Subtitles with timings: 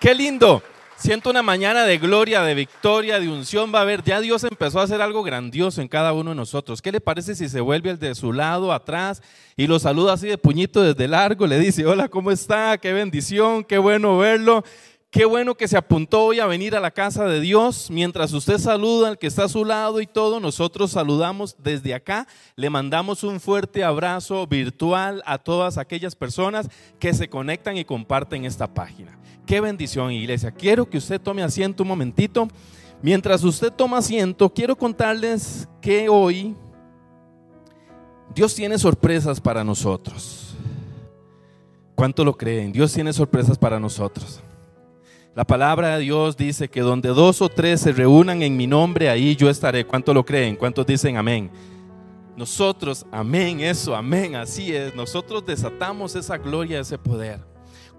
[0.00, 0.62] Qué lindo.
[0.96, 3.70] Siento una mañana de gloria, de victoria, de unción.
[3.74, 6.80] Va a haber, ya Dios empezó a hacer algo grandioso en cada uno de nosotros.
[6.80, 9.22] ¿Qué le parece si se vuelve el de su lado atrás
[9.58, 11.46] y lo saluda así de puñito desde largo?
[11.46, 12.78] Le dice, hola, ¿cómo está?
[12.78, 14.64] Qué bendición, qué bueno verlo.
[15.10, 17.90] Qué bueno que se apuntó hoy a venir a la casa de Dios.
[17.90, 22.26] Mientras usted saluda al que está a su lado y todo, nosotros saludamos desde acá.
[22.56, 28.46] Le mandamos un fuerte abrazo virtual a todas aquellas personas que se conectan y comparten
[28.46, 29.18] esta página.
[29.50, 30.52] Qué bendición, iglesia.
[30.52, 32.46] Quiero que usted tome asiento un momentito.
[33.02, 36.54] Mientras usted toma asiento, quiero contarles que hoy
[38.32, 40.54] Dios tiene sorpresas para nosotros.
[41.96, 42.70] ¿Cuánto lo creen?
[42.70, 44.40] Dios tiene sorpresas para nosotros.
[45.34, 49.10] La palabra de Dios dice que donde dos o tres se reúnan en mi nombre,
[49.10, 49.84] ahí yo estaré.
[49.84, 50.54] ¿Cuánto lo creen?
[50.54, 51.50] ¿Cuántos dicen amén?
[52.36, 54.94] Nosotros, amén, eso, amén, así es.
[54.94, 57.49] Nosotros desatamos esa gloria, ese poder.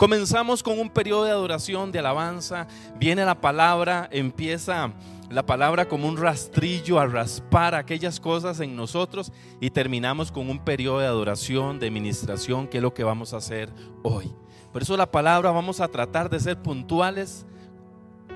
[0.01, 2.65] Comenzamos con un periodo de adoración, de alabanza.
[2.97, 4.93] Viene la palabra, empieza
[5.29, 10.57] la palabra como un rastrillo a raspar aquellas cosas en nosotros y terminamos con un
[10.57, 13.69] periodo de adoración, de ministración, que es lo que vamos a hacer
[14.01, 14.33] hoy.
[14.73, 17.45] Por eso la palabra vamos a tratar de ser puntuales,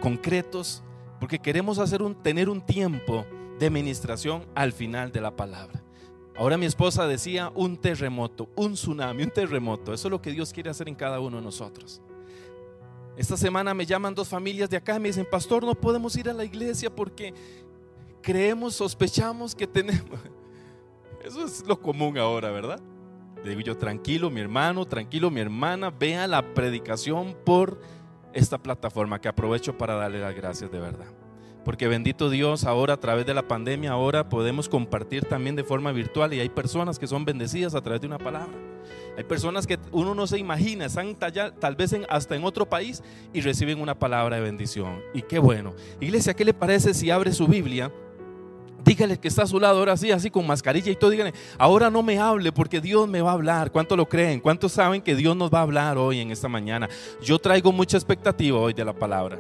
[0.04, 0.84] concretos,
[1.20, 3.26] porque queremos hacer un, tener un tiempo
[3.58, 5.85] de ministración al final de la palabra.
[6.38, 9.94] Ahora mi esposa decía un terremoto, un tsunami, un terremoto.
[9.94, 12.02] Eso es lo que Dios quiere hacer en cada uno de nosotros.
[13.16, 16.30] Esta semana me llaman dos familias de acá y me dicen, pastor, no podemos ir
[16.30, 17.34] a la iglesia porque
[18.22, 20.20] creemos, sospechamos que tenemos...
[21.24, 22.80] Eso es lo común ahora, ¿verdad?
[23.44, 27.80] Le digo yo, tranquilo mi hermano, tranquilo mi hermana, vea la predicación por
[28.34, 31.25] esta plataforma que aprovecho para darle las gracias de verdad.
[31.66, 35.92] Porque bendito Dios, ahora a través de la pandemia, ahora podemos compartir también de forma
[35.92, 38.54] virtual y hay personas que son bendecidas a través de una palabra.
[39.18, 43.02] Hay personas que uno no se imagina, están tal vez hasta en otro país
[43.34, 45.02] y reciben una palabra de bendición.
[45.14, 45.74] Y qué bueno.
[46.00, 47.92] Iglesia, ¿qué le parece si abre su Biblia
[48.86, 51.10] Dígale que está a su lado ahora sí, así con mascarilla y todo.
[51.10, 53.72] Dígale, ahora no me hable porque Dios me va a hablar.
[53.72, 54.40] ¿Cuánto lo creen?
[54.40, 56.88] ¿Cuántos saben que Dios nos va a hablar hoy en esta mañana?
[57.20, 59.40] Yo traigo mucha expectativa hoy de la palabra.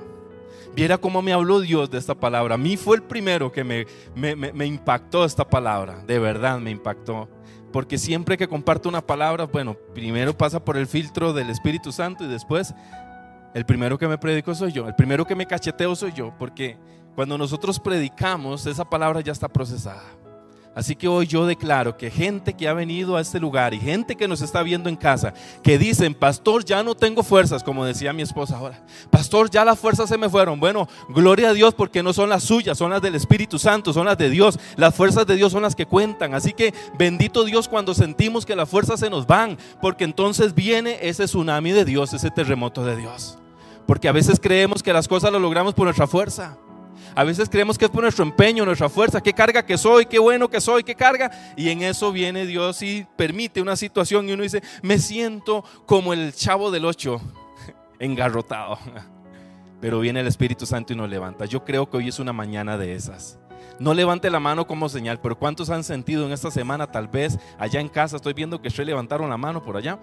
[0.76, 2.56] Viera cómo me habló Dios de esta palabra.
[2.56, 6.04] A mí fue el primero que me, me, impactó esta palabra.
[6.06, 7.30] De verdad me impactó.
[7.72, 12.26] Porque siempre que comparto una palabra, bueno, primero pasa por el filtro del Espíritu Santo
[12.26, 12.74] y después
[13.54, 14.86] el primero que me predico soy yo.
[14.86, 16.34] El primero que me cacheteo soy yo.
[16.38, 16.78] Porque
[17.16, 20.04] cuando nosotros predicamos, esa palabra ya está procesada.
[20.76, 24.18] Así que hoy yo declaro que gente que ha venido a este lugar y gente
[24.18, 28.12] que nos está viendo en casa, que dicen, pastor, ya no tengo fuerzas, como decía
[28.12, 30.60] mi esposa ahora, pastor, ya las fuerzas se me fueron.
[30.60, 34.06] Bueno, gloria a Dios porque no son las suyas, son las del Espíritu Santo, son
[34.06, 34.60] las de Dios.
[34.76, 36.34] Las fuerzas de Dios son las que cuentan.
[36.34, 41.00] Así que bendito Dios cuando sentimos que las fuerzas se nos van, porque entonces viene
[41.02, 43.38] ese tsunami de Dios, ese terremoto de Dios.
[43.88, 46.58] Porque a veces creemos que las cosas lo logramos por nuestra fuerza.
[47.16, 50.20] A veces creemos que es por nuestro empeño, nuestra fuerza, qué carga que soy, qué
[50.20, 51.32] bueno que soy, qué carga.
[51.56, 56.14] Y en eso viene Dios y permite una situación y uno dice, me siento como
[56.14, 57.22] el chavo del ocho,
[58.00, 58.78] engarrotado.
[59.82, 61.46] Pero viene el Espíritu Santo y nos levanta.
[61.46, 63.40] Yo creo que hoy es una mañana de esas.
[63.78, 67.38] No levante la mano como señal, pero ¿cuántos han sentido en esta semana, tal vez
[67.60, 70.00] allá en casa, estoy viendo que ustedes levantaron la mano por allá?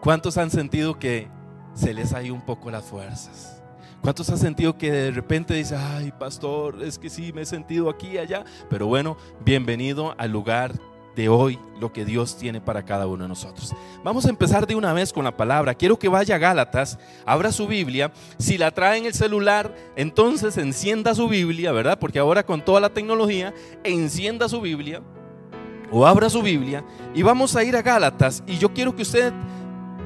[0.00, 1.28] ¿Cuántos han sentido que
[1.74, 3.61] se les ha ido un poco las fuerzas?
[4.02, 7.88] ¿Cuántos han sentido que de repente dice, ay, pastor, es que sí, me he sentido
[7.88, 8.44] aquí y allá?
[8.68, 10.72] Pero bueno, bienvenido al lugar
[11.14, 13.72] de hoy, lo que Dios tiene para cada uno de nosotros.
[14.02, 15.74] Vamos a empezar de una vez con la palabra.
[15.76, 18.10] Quiero que vaya a Gálatas, abra su Biblia.
[18.38, 22.00] Si la trae en el celular, entonces encienda su Biblia, ¿verdad?
[22.00, 23.54] Porque ahora con toda la tecnología,
[23.84, 25.00] encienda su Biblia
[25.92, 28.42] o abra su Biblia y vamos a ir a Gálatas.
[28.48, 29.32] Y yo quiero que usted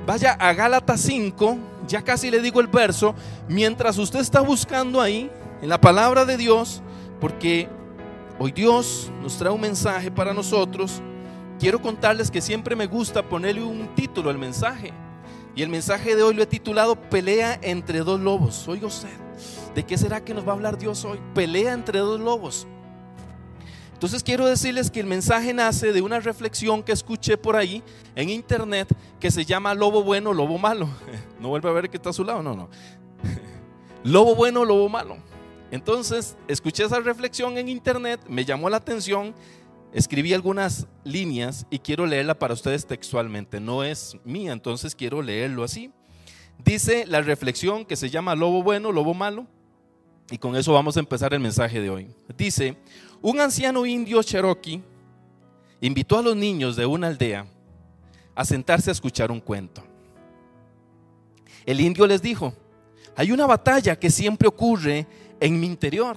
[0.04, 1.56] vaya a Gálatas 5
[1.86, 3.14] ya casi le digo el verso,
[3.48, 5.30] mientras usted está buscando ahí,
[5.62, 6.82] en la palabra de Dios,
[7.20, 7.68] porque
[8.38, 11.00] hoy Dios nos trae un mensaje para nosotros,
[11.58, 14.92] quiero contarles que siempre me gusta ponerle un título al mensaje.
[15.54, 18.68] Y el mensaje de hoy lo he titulado Pelea entre dos lobos.
[18.68, 19.08] Oiga usted,
[19.74, 21.18] ¿de qué será que nos va a hablar Dios hoy?
[21.34, 22.66] Pelea entre dos lobos.
[23.96, 27.82] Entonces quiero decirles que el mensaje nace de una reflexión que escuché por ahí
[28.14, 30.86] en internet que se llama lobo bueno, lobo malo.
[31.40, 32.68] No vuelve a ver que está a su lado, no, no.
[34.04, 35.16] Lobo bueno, lobo malo.
[35.70, 39.34] Entonces escuché esa reflexión en internet, me llamó la atención,
[39.92, 43.60] escribí algunas líneas y quiero leerla para ustedes textualmente.
[43.60, 45.90] No es mía, entonces quiero leerlo así.
[46.64, 49.46] Dice la reflexión que se llama lobo bueno, lobo malo.
[50.30, 52.08] Y con eso vamos a empezar el mensaje de hoy.
[52.36, 52.76] Dice,
[53.22, 54.82] un anciano indio cherokee
[55.80, 57.46] invitó a los niños de una aldea
[58.34, 59.82] a sentarse a escuchar un cuento.
[61.64, 62.54] El indio les dijo,
[63.16, 65.06] Hay una batalla que siempre ocurre
[65.40, 66.16] en mi interior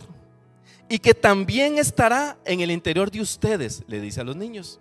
[0.90, 4.80] y que también estará en el interior de ustedes, le dice a los niños.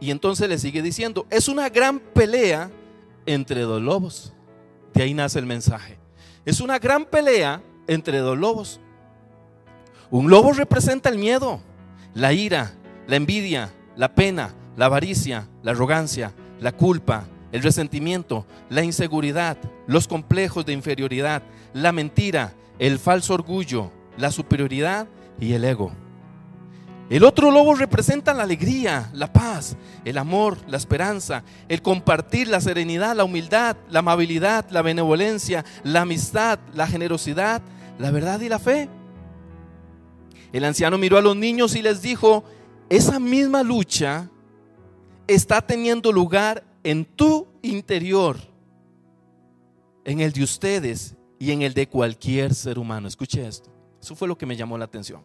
[0.00, 2.70] Y entonces le sigue diciendo, es una gran pelea
[3.24, 4.32] entre dos lobos.
[4.92, 5.98] De ahí nace el mensaje.
[6.44, 8.80] Es una gran pelea entre dos lobos.
[10.10, 11.60] Un lobo representa el miedo,
[12.14, 12.72] la ira,
[13.06, 19.56] la envidia, la pena, la avaricia, la arrogancia, la culpa, el resentimiento, la inseguridad,
[19.86, 21.42] los complejos de inferioridad,
[21.72, 25.08] la mentira, el falso orgullo, la superioridad
[25.40, 25.92] y el ego.
[27.08, 32.60] El otro lobo representa la alegría, la paz, el amor, la esperanza, el compartir, la
[32.60, 37.62] serenidad, la humildad, la amabilidad, la benevolencia, la amistad, la generosidad,
[37.98, 38.88] la verdad y la fe.
[40.52, 42.44] El anciano miró a los niños y les dijo,
[42.88, 44.30] esa misma lucha
[45.26, 48.36] está teniendo lugar en tu interior,
[50.04, 53.08] en el de ustedes y en el de cualquier ser humano.
[53.08, 53.70] Escuche esto.
[54.00, 55.22] Eso fue lo que me llamó la atención.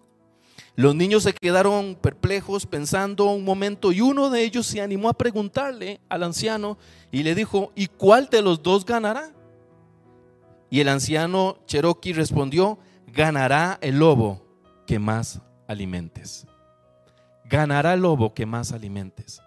[0.75, 5.13] Los niños se quedaron perplejos pensando un momento y uno de ellos se animó a
[5.13, 6.77] preguntarle al anciano
[7.11, 9.33] y le dijo, ¿y cuál de los dos ganará?
[10.71, 14.41] Y el anciano Cherokee respondió, ganará el lobo
[14.87, 16.47] que más alimentes.
[17.43, 19.41] Ganará el lobo que más alimentes.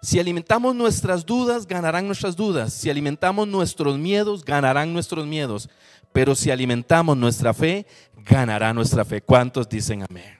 [0.00, 2.72] Si alimentamos nuestras dudas, ganarán nuestras dudas.
[2.72, 5.68] Si alimentamos nuestros miedos, ganarán nuestros miedos.
[6.12, 7.84] Pero si alimentamos nuestra fe,
[8.24, 9.20] ganará nuestra fe.
[9.20, 10.38] ¿Cuántos dicen amén?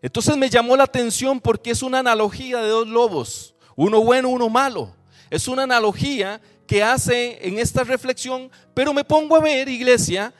[0.00, 4.48] Entonces me llamó la atención porque es una analogía de dos lobos, uno bueno, uno
[4.48, 4.94] malo.
[5.28, 10.32] Es una analogía que hace en esta reflexión, pero me pongo a ver, iglesia,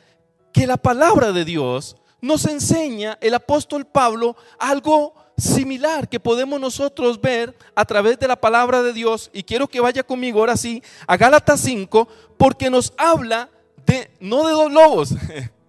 [0.53, 7.21] que la palabra de Dios nos enseña el apóstol Pablo algo similar que podemos nosotros
[7.21, 9.31] ver a través de la palabra de Dios.
[9.33, 13.51] Y quiero que vaya conmigo ahora sí a Gálatas 5, porque nos habla
[13.87, 15.11] de, no de dos lobos,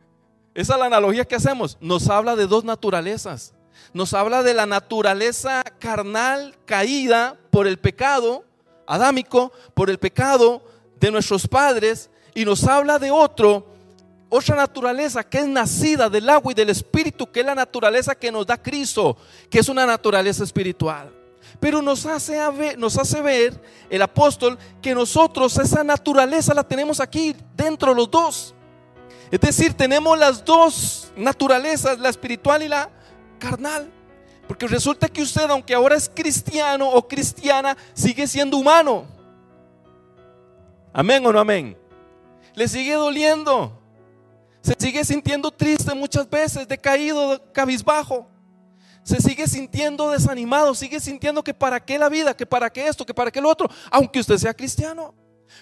[0.54, 3.54] esa es la analogía que hacemos, nos habla de dos naturalezas
[3.94, 8.44] nos habla de la naturaleza carnal caída por el pecado
[8.87, 10.63] adámico, por el pecado
[10.99, 13.67] de nuestros padres, y nos habla de otro,
[14.29, 18.31] otra naturaleza que es nacida del agua y del espíritu, que es la naturaleza que
[18.31, 19.17] nos da Cristo,
[19.49, 21.13] que es una naturaleza espiritual.
[21.59, 22.37] Pero nos hace,
[22.77, 28.53] nos hace ver el apóstol que nosotros esa naturaleza la tenemos aquí dentro los dos.
[29.31, 32.89] Es decir, tenemos las dos naturalezas, la espiritual y la
[33.39, 33.91] carnal.
[34.47, 39.05] Porque resulta que usted, aunque ahora es cristiano o cristiana, sigue siendo humano.
[40.94, 41.77] Amén o no amén.
[42.55, 43.77] Le sigue doliendo.
[44.61, 48.27] Se sigue sintiendo triste muchas veces, decaído, cabizbajo.
[49.03, 53.05] Se sigue sintiendo desanimado, sigue sintiendo que para qué la vida, que para qué esto,
[53.05, 55.13] que para qué lo otro, aunque usted sea cristiano.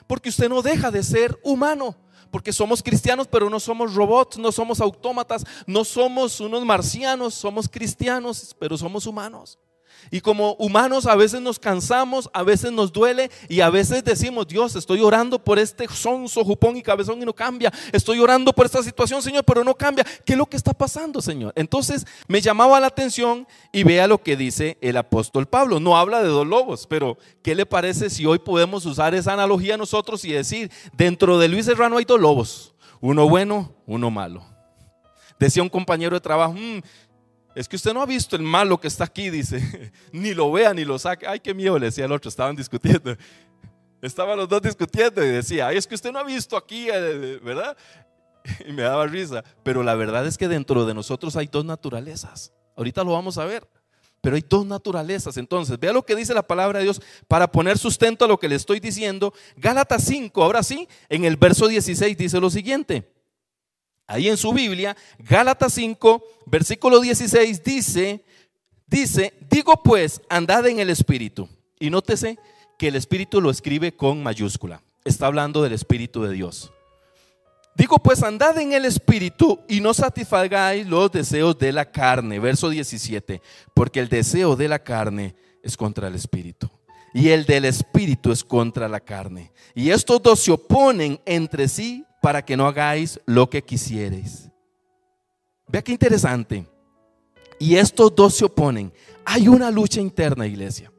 [0.07, 1.95] Porque usted no deja de ser humano
[2.35, 7.69] porque somos cristianos, pero no somos robots, no somos autómatas, no somos unos marcianos, somos
[7.69, 9.57] cristianos, pero somos humanos.
[10.11, 14.47] Y como humanos a veces nos cansamos, a veces nos duele y a veces decimos,
[14.47, 17.71] Dios, estoy orando por este sonso, jupón y cabezón y no cambia.
[17.91, 20.05] Estoy orando por esta situación, Señor, pero no cambia.
[20.25, 21.53] ¿Qué es lo que está pasando, Señor?
[21.55, 25.79] Entonces me llamaba la atención y vea lo que dice el apóstol Pablo.
[25.79, 29.77] No habla de dos lobos, pero ¿qué le parece si hoy podemos usar esa analogía
[29.77, 34.55] nosotros y decir, dentro de Luis Serrano hay dos lobos, uno bueno, uno malo?
[35.37, 36.81] Decía un compañero de trabajo, mm,
[37.55, 39.91] es que usted no ha visto el malo que está aquí, dice.
[40.11, 41.25] ni lo vea, ni lo saque.
[41.25, 42.27] Ay, qué miedo, le decía el otro.
[42.27, 43.15] Estaban discutiendo.
[44.01, 47.39] Estaban los dos discutiendo y decía, ay, es que usted no ha visto aquí, eh,
[47.41, 47.75] ¿verdad?
[48.67, 49.43] Y me daba risa.
[49.63, 52.51] Pero la verdad es que dentro de nosotros hay dos naturalezas.
[52.75, 53.67] Ahorita lo vamos a ver.
[54.19, 55.37] Pero hay dos naturalezas.
[55.37, 58.49] Entonces, vea lo que dice la palabra de Dios para poner sustento a lo que
[58.49, 59.33] le estoy diciendo.
[59.55, 63.14] Gálatas 5, ahora sí, en el verso 16 dice lo siguiente.
[64.07, 68.23] Ahí en su Biblia, Gálatas 5, versículo 16 dice,
[68.85, 71.49] dice, digo pues, andad en el Espíritu.
[71.79, 72.37] Y nótese
[72.77, 74.81] que el Espíritu lo escribe con mayúscula.
[75.03, 76.71] Está hablando del Espíritu de Dios.
[77.75, 82.39] Digo pues, andad en el Espíritu y no satisfagáis los deseos de la carne.
[82.39, 83.41] Verso 17,
[83.73, 86.69] porque el deseo de la carne es contra el Espíritu.
[87.13, 89.51] Y el del Espíritu es contra la carne.
[89.73, 94.49] Y estos dos se oponen entre sí para que no hagáis lo que quisierais.
[95.67, 96.65] Vea qué interesante.
[97.59, 98.91] Y estos dos se oponen.
[99.23, 100.91] Hay una lucha interna, iglesia.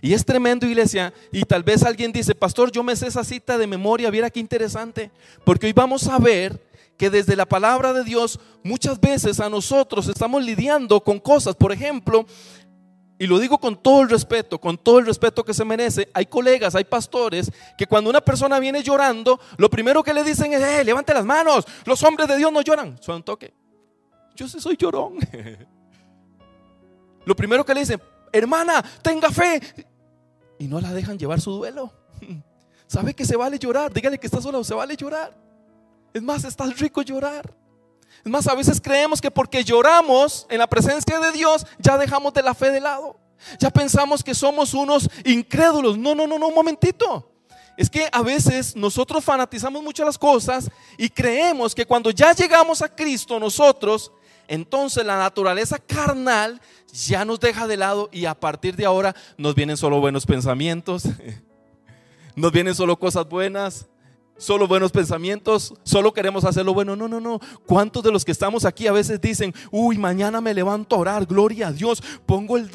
[0.00, 1.12] Y es tremendo, iglesia.
[1.32, 4.08] Y tal vez alguien dice, pastor, yo me sé esa cita de memoria.
[4.12, 5.10] Mira qué interesante.
[5.44, 6.64] Porque hoy vamos a ver
[6.96, 11.56] que desde la palabra de Dios muchas veces a nosotros estamos lidiando con cosas.
[11.56, 12.24] Por ejemplo,
[13.18, 16.26] y lo digo con todo el respeto, con todo el respeto que se merece, hay
[16.26, 20.62] colegas, hay pastores que cuando una persona viene llorando, lo primero que le dicen es,
[20.62, 23.52] eh, levante las manos, los hombres de Dios no lloran, son toque.
[24.36, 25.14] Yo sí soy llorón.
[27.24, 28.00] Lo primero que le dicen,
[28.32, 29.60] hermana, tenga fe.
[30.58, 31.92] Y no la dejan llevar su duelo.
[32.86, 33.92] ¿Sabe que se vale llorar?
[33.92, 35.36] Dígale que está sola, se vale llorar.
[36.14, 37.52] Es más, está rico llorar.
[38.24, 42.34] Es más, a veces creemos que porque lloramos en la presencia de Dios, ya dejamos
[42.34, 43.16] de la fe de lado.
[43.58, 45.96] Ya pensamos que somos unos incrédulos.
[45.96, 47.32] No, no, no, no, un momentito.
[47.76, 52.82] Es que a veces nosotros fanatizamos mucho las cosas y creemos que cuando ya llegamos
[52.82, 54.10] a Cristo nosotros,
[54.48, 56.60] entonces la naturaleza carnal
[56.92, 61.04] ya nos deja de lado y a partir de ahora nos vienen solo buenos pensamientos,
[62.34, 63.86] nos vienen solo cosas buenas,
[64.38, 66.96] solo buenos pensamientos, solo queremos hacer lo bueno.
[66.96, 67.40] No, no, no.
[67.66, 71.26] ¿Cuántos de los que estamos aquí a veces dicen, uy, mañana me levanto a orar,
[71.26, 72.70] gloria a Dios, pongo el,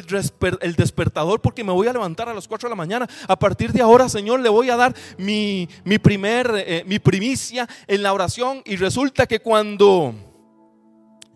[0.75, 3.10] despertador porque me voy a levantar a las 4 de la mañana.
[3.27, 5.67] A partir de ahora, Señor, le voy a dar mi,
[6.01, 10.13] primer, eh, mi primicia en la oración y resulta que cuando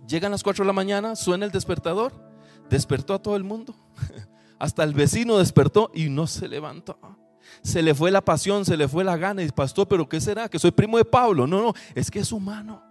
[0.08, 2.14] llegan las 4 de la mañana, suena el despertador,
[2.70, 3.76] despertó a todo el mundo.
[4.60, 6.98] Hasta el vecino despertó y no se levantó
[7.64, 9.44] se le fue la pasión, se le fue la gana.
[9.44, 10.50] Y pastor, ¿pero qué será?
[10.50, 11.48] Que soy primo de Pablo.
[11.48, 12.84] No, no, es que es humano.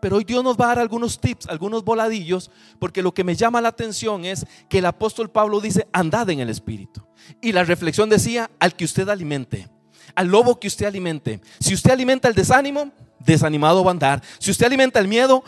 [0.00, 3.34] Pero hoy Dios nos va a dar algunos tips, algunos voladillos, porque lo que me
[3.34, 7.06] llama la atención es que el apóstol Pablo dice, andad en el Espíritu.
[7.40, 9.68] Y la reflexión decía, al que usted alimente,
[10.14, 11.40] al lobo que usted alimente.
[11.60, 12.92] Si usted alimenta el desánimo,
[13.24, 14.22] desanimado va a andar.
[14.38, 15.44] Si usted alimenta el miedo,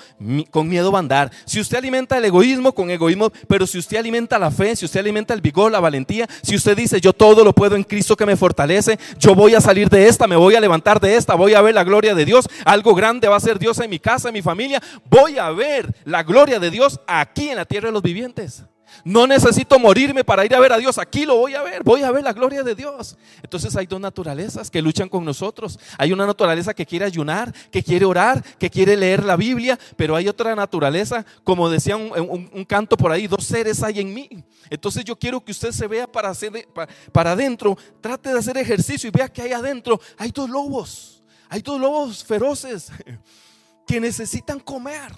[0.50, 1.30] con miedo va a andar.
[1.44, 3.30] Si usted alimenta el egoísmo, con egoísmo.
[3.48, 6.76] Pero si usted alimenta la fe, si usted alimenta el vigor, la valentía, si usted
[6.76, 10.08] dice, yo todo lo puedo en Cristo que me fortalece, yo voy a salir de
[10.08, 12.48] esta, me voy a levantar de esta, voy a ver la gloria de Dios.
[12.64, 14.82] Algo grande va a ser Dios en mi casa, en mi familia.
[15.08, 18.64] Voy a ver la gloria de Dios aquí en la tierra de los vivientes.
[19.04, 20.98] No necesito morirme para ir a ver a Dios.
[20.98, 21.82] Aquí lo voy a ver.
[21.82, 23.16] Voy a ver la gloria de Dios.
[23.42, 25.78] Entonces hay dos naturalezas que luchan con nosotros.
[25.98, 29.78] Hay una naturaleza que quiere ayunar, que quiere orar, que quiere leer la Biblia.
[29.96, 34.28] Pero hay otra naturaleza, como decía un, canto por ahí, dos seres hay en mí.
[34.70, 36.68] Entonces yo quiero que usted se vea para, hacer,
[37.12, 37.76] para adentro.
[38.00, 40.00] Trate de hacer ejercicio y vea que hay adentro.
[40.18, 41.22] Hay dos lobos.
[41.48, 42.90] Hay dos lobos feroces
[43.86, 45.12] que necesitan comer.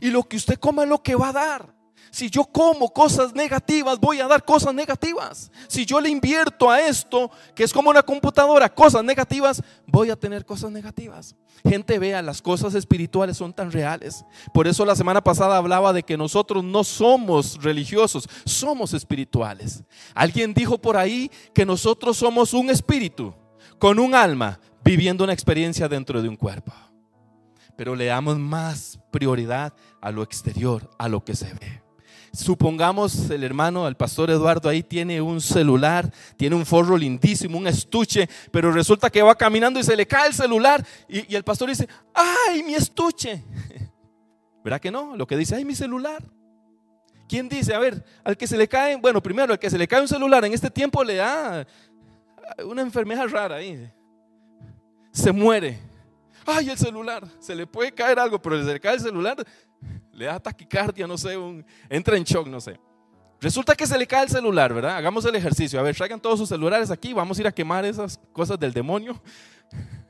[0.00, 1.81] Y lo que usted coma es lo que va a dar.
[2.12, 5.50] Si yo como cosas negativas, voy a dar cosas negativas.
[5.66, 10.16] Si yo le invierto a esto, que es como una computadora, cosas negativas, voy a
[10.16, 11.34] tener cosas negativas.
[11.66, 14.26] Gente, vea, las cosas espirituales son tan reales.
[14.52, 19.82] Por eso la semana pasada hablaba de que nosotros no somos religiosos, somos espirituales.
[20.14, 23.34] Alguien dijo por ahí que nosotros somos un espíritu
[23.78, 26.74] con un alma viviendo una experiencia dentro de un cuerpo.
[27.74, 31.81] Pero le damos más prioridad a lo exterior, a lo que se ve.
[32.32, 37.66] Supongamos el hermano, el pastor Eduardo ahí tiene un celular, tiene un forro lindísimo, un
[37.66, 41.68] estuche, pero resulta que va caminando y se le cae el celular y, el pastor
[41.68, 43.44] dice, ay, mi estuche.
[44.64, 45.14] ¿Verdad que no?
[45.14, 46.22] Lo que dice, ay, mi celular.
[47.28, 47.74] ¿Quién dice?
[47.74, 50.08] A ver, al que se le cae, bueno, primero, al que se le cae un
[50.08, 51.66] celular en este tiempo le da
[52.64, 53.90] una enfermedad rara ahí.
[55.10, 55.78] Se muere.
[56.46, 57.26] Ay, el celular.
[57.40, 59.36] Se le puede caer algo, pero se le cae el celular,
[60.12, 61.36] le da taquicardia, no sé,
[61.88, 62.78] entra en shock, no sé.
[63.40, 64.96] Resulta que se le cae el celular, ¿verdad?
[64.96, 65.80] Hagamos el ejercicio.
[65.80, 68.72] A ver, traigan todos sus celulares aquí, vamos a ir a quemar esas cosas del
[68.72, 69.20] demonio.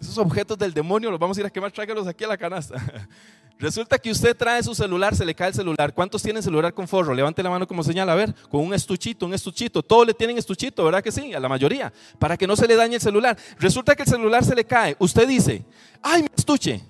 [0.00, 2.76] Esos objetos del demonio los vamos a ir a quemar, tráiganlos aquí a la canasta.
[3.58, 5.92] Resulta que usted trae su celular, se le cae el celular.
[5.92, 7.12] ¿Cuántos tienen celular con forro?
[7.12, 9.82] Levante la mano como señala, a ver, con un estuchito, un estuchito.
[9.82, 11.34] Todos le tienen estuchito, ¿verdad que sí?
[11.34, 13.36] A la mayoría, para que no se le dañe el celular.
[13.58, 14.94] Resulta que el celular se le cae.
[15.00, 15.64] Usted dice,
[16.00, 16.84] ay, mi estuche.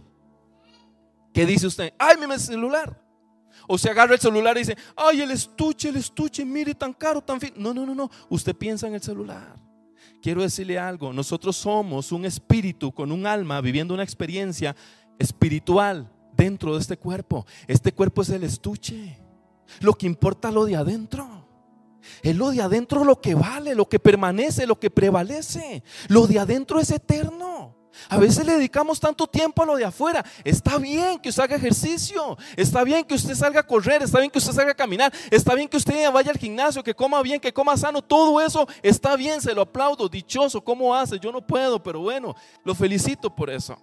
[1.38, 1.94] ¿Qué dice usted?
[1.96, 3.00] Ay, mi celular.
[3.68, 7.20] O se agarra el celular y dice, ay, el estuche, el estuche, mire, tan caro,
[7.20, 7.52] tan fin.
[7.54, 8.10] No, no, no, no.
[8.28, 9.54] Usted piensa en el celular.
[10.20, 14.74] Quiero decirle algo, nosotros somos un espíritu con un alma viviendo una experiencia
[15.16, 17.46] espiritual dentro de este cuerpo.
[17.68, 19.16] Este cuerpo es el estuche.
[19.78, 21.46] Lo que importa es lo de adentro.
[22.20, 25.84] Es lo de adentro lo que vale, lo que permanece, lo que prevalece.
[26.08, 27.77] Lo de adentro es eterno.
[28.08, 30.24] A veces le dedicamos tanto tiempo a lo de afuera.
[30.44, 32.36] Está bien que usted haga ejercicio.
[32.56, 34.02] Está bien que usted salga a correr.
[34.02, 35.12] Está bien que usted salga a caminar.
[35.30, 38.02] Está bien que usted vaya al gimnasio, que coma bien, que coma sano.
[38.02, 40.08] Todo eso está bien, se lo aplaudo.
[40.08, 41.18] Dichoso, ¿cómo hace?
[41.18, 43.76] Yo no puedo, pero bueno, lo felicito por eso.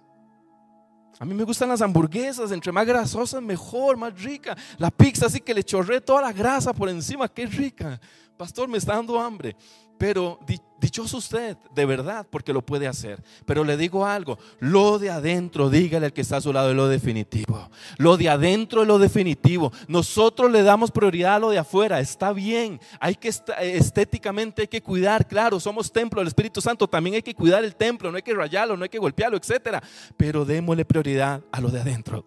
[1.18, 4.56] A mí me gustan las hamburguesas, entre más grasosas mejor, más rica.
[4.76, 7.98] La pizza así que le chorré toda la grasa por encima, qué rica.
[8.36, 9.56] Pastor, me está dando hambre.
[9.98, 10.38] Pero
[10.78, 13.22] dichoso usted, de verdad, porque lo puede hacer.
[13.46, 16.76] Pero le digo algo, lo de adentro, dígale al que está a su lado, es
[16.76, 17.70] lo definitivo.
[17.96, 19.72] Lo de adentro es lo definitivo.
[19.88, 22.78] Nosotros le damos prioridad a lo de afuera, está bien.
[23.00, 27.34] Hay que estéticamente hay que cuidar, claro, somos templo del Espíritu Santo, también hay que
[27.34, 29.82] cuidar el templo, no hay que rayarlo, no hay que golpearlo, etcétera.
[30.16, 32.26] Pero démosle prioridad a lo de adentro.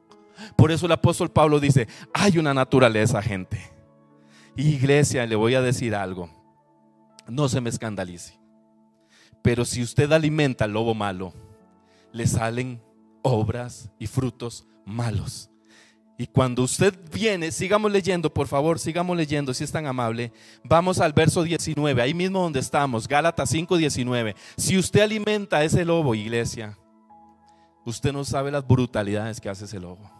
[0.55, 3.59] Por eso el apóstol Pablo dice, hay una naturaleza, gente.
[4.55, 6.38] Iglesia, le voy a decir algo
[7.29, 8.39] no se me escandalice.
[9.41, 11.33] Pero si usted alimenta al lobo malo,
[12.12, 12.81] le salen
[13.21, 15.50] obras y frutos malos.
[16.17, 20.33] Y cuando usted viene, sigamos leyendo, por favor, sigamos leyendo, si es tan amable.
[20.65, 24.36] Vamos al verso 19, ahí mismo donde estamos, Gálatas 5, 19.
[24.57, 26.77] Si usted alimenta a ese lobo, iglesia,
[27.86, 30.12] usted no sabe las brutalidades que hace ese lobo.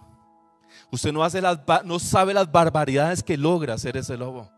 [0.90, 4.50] Usted no, hace las, no sabe las barbaridades que logra hacer ese lobo.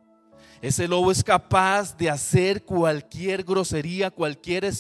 [0.62, 4.72] Ese lobo es capaz de hacer cualquier grosería, cualquier,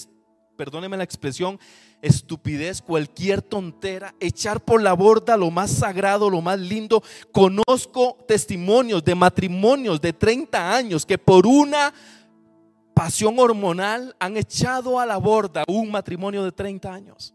[0.56, 1.60] perdóneme la expresión,
[2.04, 7.02] estupidez, cualquier tontera, echar por la borda lo más sagrado, lo más lindo.
[7.32, 11.92] Conozco testimonios de matrimonios de 30 años que por una
[12.94, 17.34] pasión hormonal han echado a la borda un matrimonio de 30 años.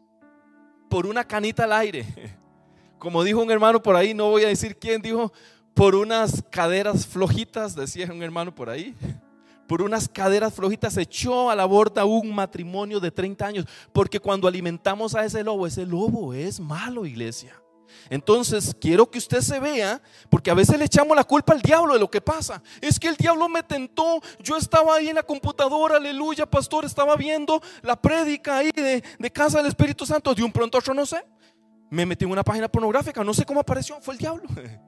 [0.89, 2.07] Por una canita al aire.
[2.99, 5.33] Como dijo un hermano por ahí, no voy a decir quién, dijo,
[5.77, 8.97] por unas caderas flojitas, decía un hermano por ahí,
[9.69, 14.49] por unas caderas flojitas echó a la borda un matrimonio de 30 años, porque cuando
[14.49, 17.61] alimentamos a ese lobo, ese lobo es malo, iglesia.
[18.09, 21.93] Entonces, quiero que usted se vea, porque a veces le echamos la culpa al diablo
[21.93, 22.63] de lo que pasa.
[22.81, 27.17] Es que el diablo me tentó, yo estaba ahí en la computadora, aleluya, pastor, estaba
[27.17, 31.05] viendo la prédica ahí de, casa del Espíritu Santo, de un pronto a otro, no
[31.05, 31.23] sé,
[31.91, 34.45] me metí en una página pornográfica, no sé cómo apareció, fue el diablo.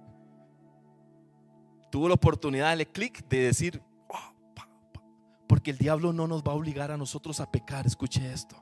[1.90, 4.34] tuvo la oportunidad de clic de decir, oh,
[5.46, 7.86] porque el diablo no nos va a obligar a nosotros a pecar.
[7.86, 8.56] Escuche esto.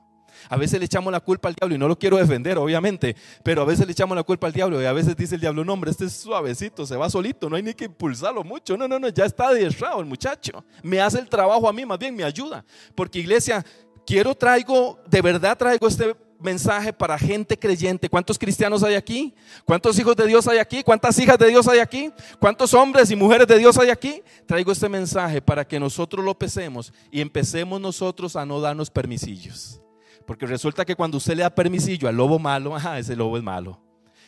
[0.49, 3.61] A veces le echamos la culpa al diablo y no lo quiero defender, obviamente, pero
[3.61, 5.73] a veces le echamos la culpa al diablo y a veces dice el diablo, no,
[5.73, 8.77] hombre, este es suavecito, se va solito, no hay ni que impulsarlo mucho.
[8.77, 10.63] No, no, no, ya está adiestrado el muchacho.
[10.83, 12.63] Me hace el trabajo a mí, más bien me ayuda.
[12.95, 13.65] Porque iglesia,
[14.05, 18.09] quiero traigo, de verdad traigo este mensaje para gente creyente.
[18.09, 19.33] ¿Cuántos cristianos hay aquí?
[19.65, 20.83] ¿Cuántos hijos de Dios hay aquí?
[20.83, 22.11] ¿Cuántas hijas de Dios hay aquí?
[22.39, 24.21] ¿Cuántos hombres y mujeres de Dios hay aquí?
[24.45, 29.81] Traigo este mensaje para que nosotros lo pesemos y empecemos nosotros a no darnos permisillos.
[30.25, 33.43] Porque resulta que cuando usted le da permisillo al lobo malo, ajá, ese lobo es
[33.43, 33.79] malo.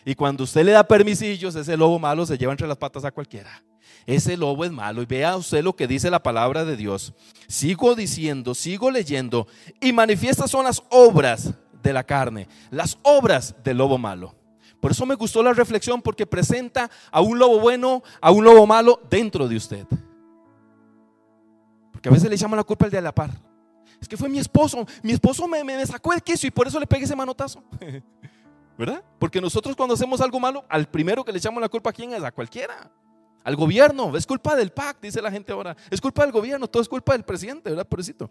[0.05, 3.11] Y cuando usted le da permisillos, ese lobo malo se lleva entre las patas a
[3.11, 3.63] cualquiera.
[4.05, 5.01] Ese lobo es malo.
[5.01, 7.13] Y vea usted lo que dice la palabra de Dios.
[7.47, 9.47] Sigo diciendo, sigo leyendo.
[9.81, 14.35] Y manifiestas son las obras de la carne, las obras del lobo malo.
[14.79, 18.65] Por eso me gustó la reflexión porque presenta a un lobo bueno, a un lobo
[18.65, 19.85] malo dentro de usted.
[21.91, 23.31] Porque a veces le llaman la culpa al de la par.
[24.01, 26.79] Es que fue mi esposo, mi esposo me, me sacó el queso y por eso
[26.79, 27.61] le pegué ese manotazo.
[28.77, 29.03] ¿Verdad?
[29.19, 32.13] Porque nosotros cuando hacemos algo malo, al primero que le echamos la culpa a quién
[32.13, 32.89] es, a cualquiera.
[33.43, 35.75] Al gobierno, es culpa del PAC, dice la gente ahora.
[35.89, 37.85] Es culpa del gobierno, todo es culpa del presidente, ¿verdad?
[37.85, 38.29] Pobrecito.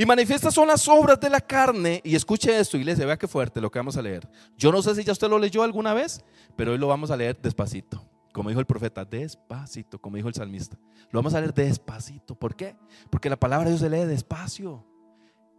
[0.00, 2.00] Y manifiestas son las obras de la carne.
[2.04, 4.28] Y escuche esto, iglesia, vea qué fuerte lo que vamos a leer.
[4.56, 7.16] Yo no sé si ya usted lo leyó alguna vez, pero hoy lo vamos a
[7.16, 8.08] leer despacito.
[8.32, 10.78] Como dijo el profeta, despacito, como dijo el salmista.
[11.10, 12.36] Lo vamos a leer despacito.
[12.36, 12.76] ¿Por qué?
[13.10, 14.86] Porque la palabra de Dios se lee despacio.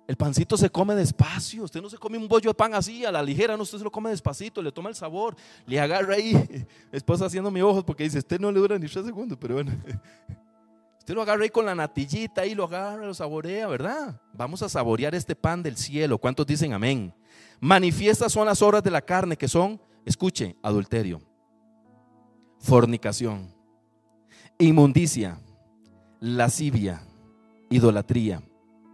[0.07, 1.65] El pancito se come despacio.
[1.65, 3.83] Usted no se come un bollo de pan así a la ligera, no, usted se
[3.83, 6.33] lo come despacito, le toma el sabor, le agarra ahí.
[6.93, 9.73] Esposa haciendo mi ojos porque dice, usted no le dura ni tres segundos, pero bueno.
[11.09, 14.21] Usted lo agarra ahí con la natillita y lo agarra, lo saborea, ¿verdad?
[14.31, 16.19] Vamos a saborear este pan del cielo.
[16.19, 17.11] ¿Cuántos dicen amén?
[17.59, 21.19] Manifiestas son las obras de la carne que son, escuche, adulterio,
[22.59, 23.51] fornicación,
[24.59, 25.39] inmundicia,
[26.19, 27.01] lascivia,
[27.71, 28.43] idolatría.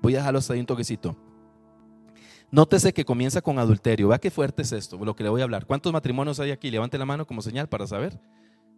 [0.02, 1.18] Voy a dejarlo hasta ahí un toquecito.
[2.50, 4.08] Nótese que comienza con adulterio.
[4.08, 5.66] Vea qué fuerte es esto, lo que le voy a hablar.
[5.66, 6.72] ¿Cuántos matrimonios hay aquí?
[6.72, 8.18] Levante la mano como señal para saber.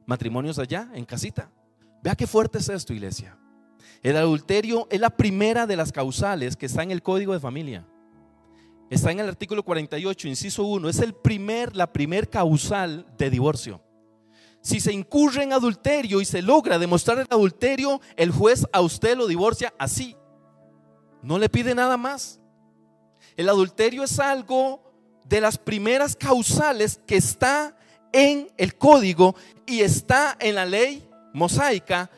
[0.08, 1.52] Matrimonios allá, en casita.
[2.04, 3.38] Vea qué fuerte es esto, iglesia.
[4.04, 7.86] El adulterio es la primera de las causales que está en el Código de Familia.
[8.90, 10.90] Está en el artículo 48, inciso 1.
[10.90, 13.82] Es el primer, la primer causal de divorcio.
[14.62, 19.18] Si se incurre en adulterio y se logra demostrar el adulterio, el juez a usted
[19.18, 20.16] lo divorcia así.
[21.22, 22.40] No le pide nada más.
[23.36, 24.84] El adulterio es algo
[25.26, 27.78] de las primeras causales que está
[28.14, 32.10] en el código y está en la ley mosaica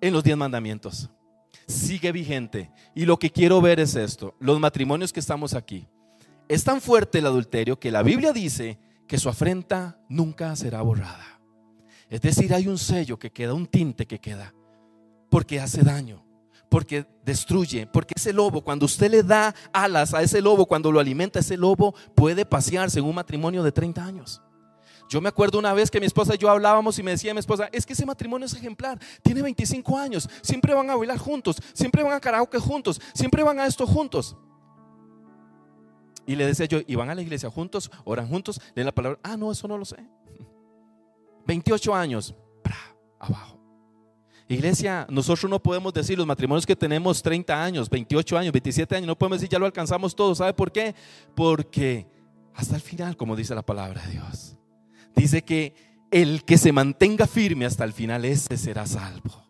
[0.00, 1.10] en los diez mandamientos.
[1.66, 2.70] Sigue vigente.
[2.94, 4.34] Y lo que quiero ver es esto.
[4.40, 5.86] Los matrimonios que estamos aquí.
[6.48, 11.40] Es tan fuerte el adulterio que la Biblia dice que su afrenta nunca será borrada.
[12.10, 14.52] Es decir, hay un sello que queda, un tinte que queda,
[15.30, 16.22] porque hace daño,
[16.68, 21.00] porque destruye, porque ese lobo, cuando usted le da alas a ese lobo, cuando lo
[21.00, 24.42] alimenta, ese lobo puede pasearse en un matrimonio de 30 años.
[25.12, 27.40] Yo me acuerdo una vez que mi esposa y yo hablábamos y me decía mi
[27.40, 31.58] esposa, es que ese matrimonio es ejemplar, tiene 25 años, siempre van a bailar juntos,
[31.74, 34.34] siempre van a karaoke juntos, siempre van a esto juntos.
[36.24, 37.90] Y le decía yo, ¿y van a la iglesia juntos?
[38.04, 38.58] ¿Oran juntos?
[38.74, 39.18] Leen la palabra.
[39.22, 39.96] Ah, no, eso no lo sé.
[41.46, 42.34] 28 años,
[43.18, 43.60] abajo.
[44.48, 49.08] Iglesia, nosotros no podemos decir los matrimonios que tenemos 30 años, 28 años, 27 años,
[49.08, 50.34] no podemos decir ya lo alcanzamos todo.
[50.34, 50.94] ¿Sabe por qué?
[51.34, 52.06] Porque
[52.54, 54.56] hasta el final, como dice la palabra de Dios,
[55.14, 55.74] dice que
[56.10, 59.42] el que se mantenga firme hasta el final, ese será salvo.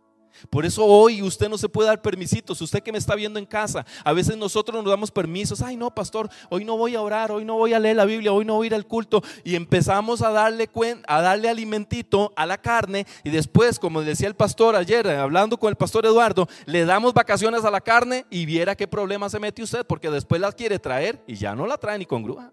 [0.50, 2.60] Por eso hoy usted no se puede dar permisitos.
[2.60, 5.62] Usted que me está viendo en casa, a veces nosotros nos damos permisos.
[5.62, 8.32] Ay, no, pastor, hoy no voy a orar, hoy no voy a leer la Biblia,
[8.32, 9.22] hoy no voy a ir al culto.
[9.44, 10.68] Y empezamos a darle,
[11.06, 13.06] a darle alimentito a la carne.
[13.24, 17.64] Y después, como decía el pastor ayer, hablando con el pastor Eduardo, le damos vacaciones
[17.64, 21.22] a la carne y viera qué problema se mete usted, porque después la quiere traer
[21.26, 22.52] y ya no la trae ni con grúa.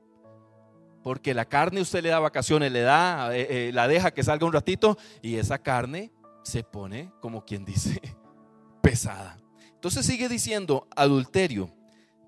[1.03, 4.45] Porque la carne usted le da vacaciones, le da, eh, eh, la deja que salga
[4.45, 6.11] un ratito y esa carne
[6.43, 8.01] se pone, como quien dice,
[8.81, 9.37] pesada.
[9.73, 11.73] Entonces sigue diciendo adulterio.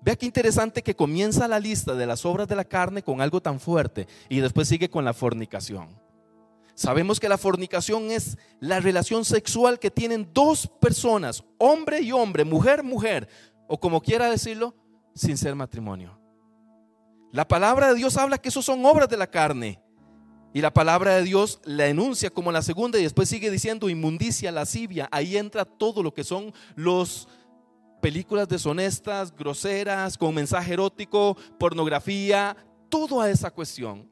[0.00, 3.40] Vea qué interesante que comienza la lista de las obras de la carne con algo
[3.40, 6.00] tan fuerte y después sigue con la fornicación.
[6.74, 12.44] Sabemos que la fornicación es la relación sexual que tienen dos personas, hombre y hombre,
[12.44, 13.28] mujer, mujer,
[13.68, 14.74] o como quiera decirlo,
[15.14, 16.21] sin ser matrimonio.
[17.32, 19.80] La palabra de Dios habla que eso son obras de la carne.
[20.52, 24.52] Y la palabra de Dios la enuncia como la segunda y después sigue diciendo inmundicia,
[24.52, 25.08] lascivia.
[25.10, 27.26] Ahí entra todo lo que son los
[28.02, 32.54] películas deshonestas, groseras, con mensaje erótico, pornografía,
[32.90, 34.06] toda esa cuestión.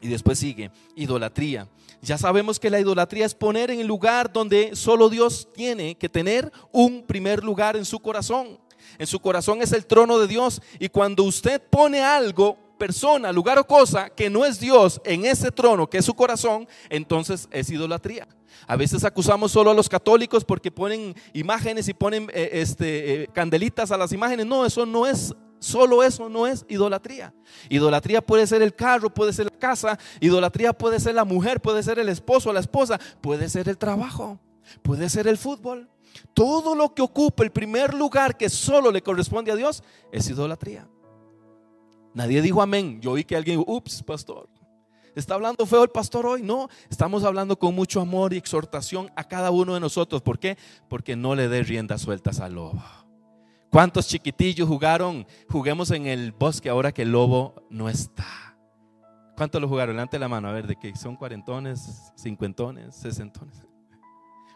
[0.00, 1.68] Y después sigue idolatría.
[2.00, 6.08] Ya sabemos que la idolatría es poner en el lugar donde solo Dios tiene que
[6.08, 8.60] tener un primer lugar en su corazón.
[8.96, 13.58] En su corazón es el trono de Dios y cuando usted pone algo persona, lugar
[13.58, 17.68] o cosa que no es Dios en ese trono que es su corazón, entonces es
[17.70, 18.26] idolatría.
[18.66, 23.28] A veces acusamos solo a los católicos porque ponen imágenes y ponen eh, este, eh,
[23.32, 24.46] candelitas a las imágenes.
[24.46, 27.34] No, eso no es Solo eso no es idolatría.
[27.68, 31.82] Idolatría puede ser el carro, puede ser la casa, idolatría puede ser la mujer, puede
[31.82, 34.38] ser el esposo, la esposa, puede ser el trabajo,
[34.82, 35.88] puede ser el fútbol.
[36.34, 40.88] Todo lo que ocupa el primer lugar que solo le corresponde a Dios es idolatría.
[42.14, 43.00] Nadie dijo amén.
[43.00, 44.48] Yo oí que alguien ups, pastor.
[45.14, 46.42] ¿Está hablando feo el pastor hoy?
[46.42, 50.22] No, estamos hablando con mucho amor y exhortación a cada uno de nosotros.
[50.22, 50.56] ¿Por qué?
[50.88, 52.80] Porque no le dé riendas sueltas al lobo.
[53.70, 55.26] ¿Cuántos chiquitillos jugaron?
[55.48, 58.56] Juguemos en el bosque ahora que el lobo no está.
[59.36, 59.96] ¿Cuántos lo jugaron?
[59.96, 63.67] Levante la mano, a ver, de que son cuarentones, cincuentones, sesentones.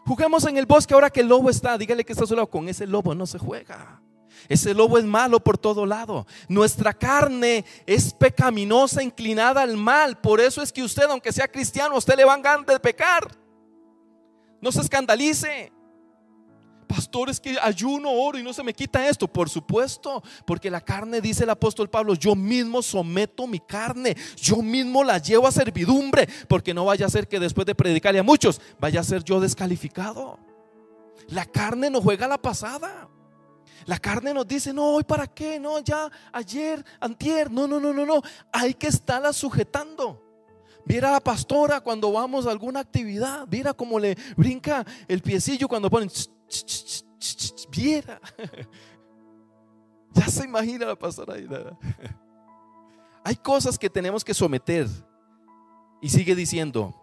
[0.05, 1.77] Juguemos en el bosque ahora que el lobo está.
[1.77, 2.49] Dígale que está solo.
[2.49, 4.01] Con ese lobo no se juega.
[4.49, 6.27] Ese lobo es malo por todo lado.
[6.47, 10.19] Nuestra carne es pecaminosa, inclinada al mal.
[10.19, 13.35] Por eso es que usted, aunque sea cristiano, usted le van ganas de pecar.
[14.61, 15.71] No se escandalice.
[16.95, 19.27] Pastor, es que ayuno, oro y no se me quita esto.
[19.27, 24.57] Por supuesto, porque la carne, dice el apóstol Pablo, yo mismo someto mi carne, yo
[24.57, 28.23] mismo la llevo a servidumbre, porque no vaya a ser que después de predicarle a
[28.23, 30.37] muchos, vaya a ser yo descalificado.
[31.29, 33.09] La carne no juega la pasada.
[33.85, 37.91] La carne nos dice, no, hoy para qué, no, ya ayer, antier, no, no, no,
[37.91, 40.21] no, no, hay que estarla sujetando.
[40.85, 45.89] Viera la pastora cuando vamos a alguna actividad, viera cómo le brinca el piecillo cuando
[45.89, 46.11] ponen,
[47.69, 48.19] viera.
[50.15, 51.33] Ya se imagina la pastora.
[53.23, 54.87] Hay cosas que tenemos que someter.
[56.03, 56.93] Y sigue diciendo,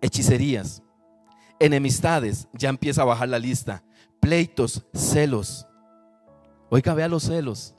[0.00, 0.82] hechicerías,
[1.58, 3.84] enemistades, ya empieza a bajar la lista
[4.22, 5.66] pleitos, celos.
[6.70, 7.74] Oiga, vea los celos.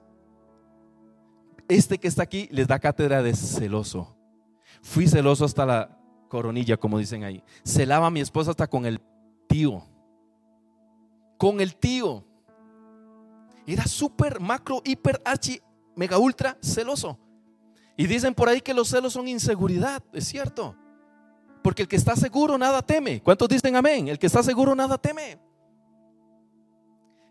[1.70, 4.16] Este que está aquí les da cátedra de celoso.
[4.82, 7.42] Fui celoso hasta la coronilla, como dicen ahí.
[7.63, 9.00] Celaba a mi esposa hasta con el
[9.48, 9.84] tío.
[11.44, 12.24] Con el tío.
[13.68, 15.60] Era súper macro, hiper, archi,
[15.94, 17.20] mega, ultra celoso.
[17.98, 20.02] Y dicen por ahí que los celos son inseguridad.
[20.14, 20.74] Es cierto.
[21.62, 23.22] Porque el que está seguro nada teme.
[23.22, 24.08] ¿Cuántos dicen amén?
[24.08, 25.38] El que está seguro nada teme.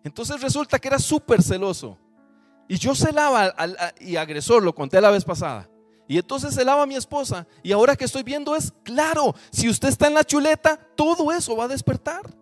[0.05, 1.97] Entonces resulta que era súper celoso.
[2.69, 5.71] Y yo celaba al, y agresor, lo conté la vez pasada.
[6.07, 7.47] Y entonces celaba a mi esposa.
[7.63, 11.57] Y ahora que estoy viendo es claro, si usted está en la chuleta, todo eso
[11.57, 12.42] va a despertar.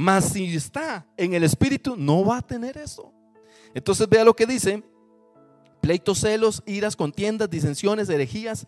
[0.00, 3.12] Mas si está en el espíritu, no va a tener eso.
[3.74, 4.82] Entonces vea lo que dice.
[5.82, 8.66] Pleitos, celos, iras, contiendas, disensiones, herejías.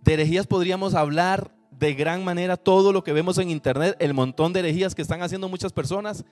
[0.00, 4.54] De herejías podríamos hablar de gran manera todo lo que vemos en internet, el montón
[4.54, 6.24] de herejías que están haciendo muchas personas.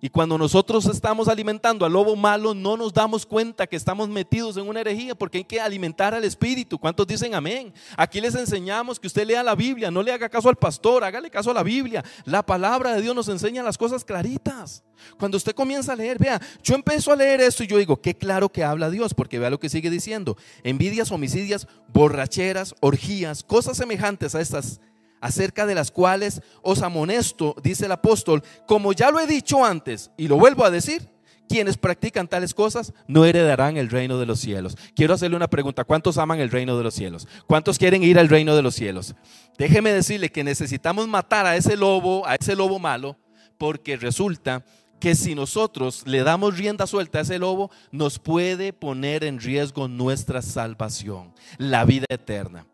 [0.00, 4.56] Y cuando nosotros estamos alimentando al lobo malo, no nos damos cuenta que estamos metidos
[4.56, 6.78] en una herejía porque hay que alimentar al espíritu.
[6.78, 7.72] ¿Cuántos dicen amén?
[7.96, 11.30] Aquí les enseñamos que usted lea la Biblia, no le haga caso al pastor, hágale
[11.30, 12.04] caso a la Biblia.
[12.24, 14.84] La palabra de Dios nos enseña las cosas claritas.
[15.18, 18.14] Cuando usted comienza a leer, vea, yo empiezo a leer esto y yo digo, qué
[18.14, 20.36] claro que habla Dios, porque vea lo que sigue diciendo.
[20.62, 24.80] Envidias, homicidias, borracheras, orgías, cosas semejantes a estas
[25.20, 30.10] acerca de las cuales os amonesto, dice el apóstol, como ya lo he dicho antes
[30.16, 31.08] y lo vuelvo a decir,
[31.48, 34.76] quienes practican tales cosas no heredarán el reino de los cielos.
[34.94, 37.26] Quiero hacerle una pregunta, ¿cuántos aman el reino de los cielos?
[37.46, 39.14] ¿Cuántos quieren ir al reino de los cielos?
[39.56, 43.16] Déjeme decirle que necesitamos matar a ese lobo, a ese lobo malo,
[43.56, 44.64] porque resulta
[45.00, 49.88] que si nosotros le damos rienda suelta a ese lobo, nos puede poner en riesgo
[49.88, 52.66] nuestra salvación, la vida eterna.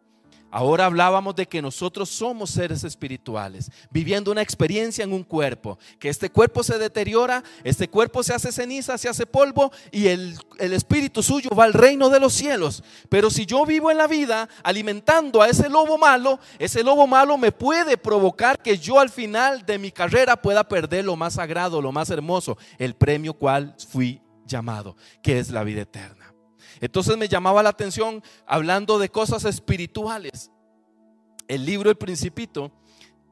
[0.56, 6.08] Ahora hablábamos de que nosotros somos seres espirituales, viviendo una experiencia en un cuerpo, que
[6.08, 11.24] este cuerpo se deteriora, este cuerpo se hace ceniza, se hace polvo y el, espíritu
[11.24, 12.84] suyo va al reino de los cielos.
[13.08, 17.36] Pero si yo vivo en la vida alimentando a ese lobo malo, ese lobo malo
[17.36, 21.82] me puede provocar que yo al final de mi carrera pueda perder lo más sagrado,
[21.82, 26.23] lo más hermoso, el premio cual fui llamado, que es la vida eterna.
[26.80, 30.50] Entonces me llamaba la atención hablando de cosas espirituales.
[31.48, 32.72] El libro El Principito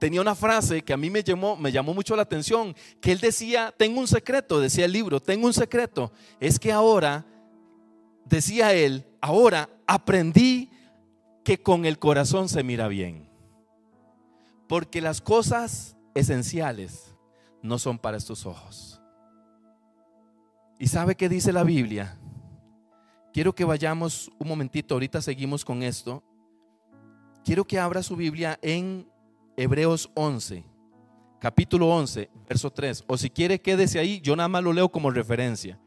[0.02, 1.56] tenía una frase que a mí me llamó,
[1.94, 6.10] mucho la atención, que él decía, tengo un secreto, decía el libro, tengo un secreto,
[6.40, 7.24] es que ahora,
[8.24, 10.70] decía él, ahora aprendí
[11.44, 13.30] que con el corazón se mira bien,
[14.66, 17.14] porque las cosas esenciales
[17.62, 19.00] no son para estos ojos.
[20.80, 22.18] ¿Y sabe qué dice la Biblia?
[23.32, 26.22] Quiero que vayamos un momentito, ahorita seguimos con esto.
[27.44, 29.08] Quiero que abra su Biblia en
[29.56, 30.64] Hebreos 11,
[31.40, 33.04] capítulo 11, verso 3.
[33.06, 35.80] O si quiere, quédese ahí, yo nada más lo leo como referencia.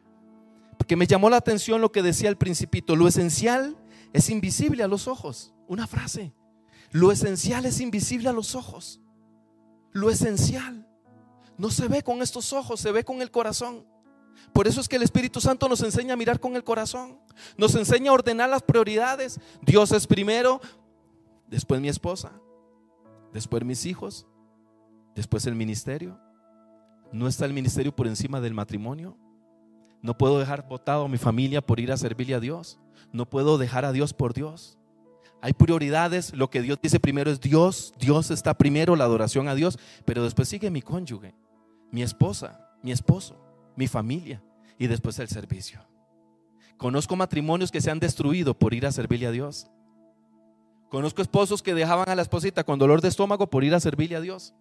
[0.78, 2.96] Porque me llamó la atención lo que decía el principito.
[2.96, 3.78] Lo esencial
[4.12, 5.54] es invisible a los ojos.
[5.68, 6.34] Una frase.
[6.92, 9.02] Lo esencial es invisible a los ojos.
[9.92, 10.88] Lo esencial
[11.58, 13.86] no se ve con estos ojos, se ve con el corazón.
[14.56, 17.20] Por eso es que el Espíritu Santo nos enseña a mirar con el corazón.
[17.58, 19.40] Nos enseña a ordenar las prioridades.
[19.62, 20.62] Dios es primero,
[21.48, 22.32] después mi esposa,
[23.34, 24.26] después mis hijos,
[25.14, 26.20] después el ministerio.
[27.12, 29.18] ¿No está el ministerio por encima del matrimonio?
[30.02, 32.80] No puedo dejar votado a mi familia por ir a servirle a Dios.
[33.12, 34.78] No puedo dejar a Dios por Dios.
[35.42, 36.34] Hay prioridades.
[36.34, 37.94] Lo que Dios dice primero es Dios.
[38.00, 39.80] Dios está primero, la adoración a Dios.
[40.06, 41.36] Pero después sigue mi cónyuge,
[41.92, 43.45] mi esposa, mi esposo
[43.76, 44.42] mi familia
[44.78, 45.82] y después el servicio.
[46.78, 49.68] Conozco matrimonios que se han destruido por ir a servirle a Dios.
[50.90, 54.18] Conozco esposos que dejaban a la esposita con dolor de estómago por ir a servirle
[54.18, 54.54] a Dios.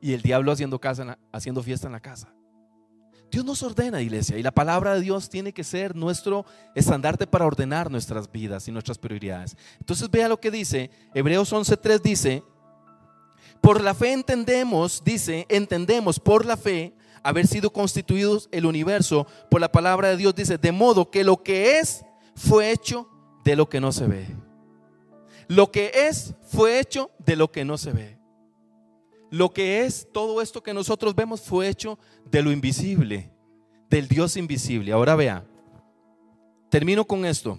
[0.00, 2.34] Y el diablo haciendo, casa, haciendo fiesta en la casa.
[3.30, 7.46] Dios nos ordena, iglesia, y la palabra de Dios tiene que ser nuestro estandarte para
[7.46, 9.56] ordenar nuestras vidas y nuestras prioridades.
[9.80, 12.42] Entonces vea lo que dice, Hebreos 11.3 dice,
[13.62, 19.60] por la fe entendemos, dice, entendemos por la fe haber sido constituidos el universo por
[19.60, 22.04] la palabra de Dios, dice, de modo que lo que es
[22.34, 23.08] fue hecho
[23.44, 24.26] de lo que no se ve.
[25.48, 28.18] Lo que es fue hecho de lo que no se ve.
[29.30, 31.98] Lo que es todo esto que nosotros vemos fue hecho
[32.30, 33.32] de lo invisible,
[33.88, 34.92] del Dios invisible.
[34.92, 35.44] Ahora vea,
[36.68, 37.58] termino con esto.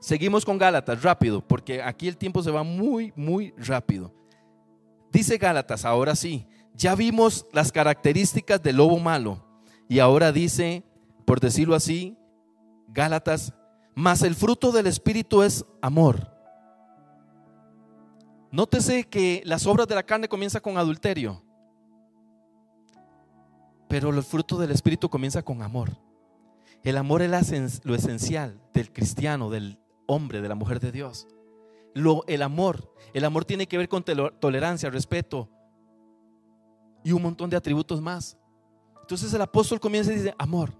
[0.00, 4.12] Seguimos con Gálatas rápido, porque aquí el tiempo se va muy, muy rápido.
[5.12, 9.44] Dice Gálatas, ahora sí, ya vimos las características del lobo malo
[9.88, 10.84] y ahora dice,
[11.24, 12.16] por decirlo así,
[12.88, 13.54] Gálatas,
[13.94, 16.30] mas el fruto del Espíritu es amor.
[18.50, 21.42] Nótese que las obras de la carne comienzan con adulterio,
[23.88, 25.90] pero el fruto del Espíritu comienza con amor.
[26.82, 31.28] El amor es lo esencial del cristiano, del hombre, de la mujer de Dios.
[31.94, 35.48] Lo, el amor, el amor tiene que ver con tolerancia, respeto,
[37.04, 38.36] y un montón de atributos más.
[39.00, 40.72] Entonces el apóstol comienza y dice, amor.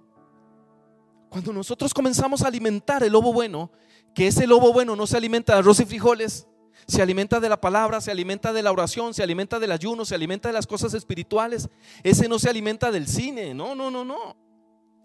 [1.29, 3.71] Cuando nosotros comenzamos a alimentar el lobo bueno,
[4.15, 6.47] que ese lobo bueno no se alimenta de arroz y frijoles,
[6.87, 10.15] se alimenta de la palabra, se alimenta de la oración, se alimenta del ayuno, se
[10.15, 11.69] alimenta de las cosas espirituales.
[12.03, 14.37] Ese no se alimenta del cine, no, no, no, no.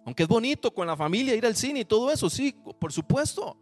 [0.06, 3.58] Aunque es bonito con la familia ir al cine y todo eso, sí, por supuesto.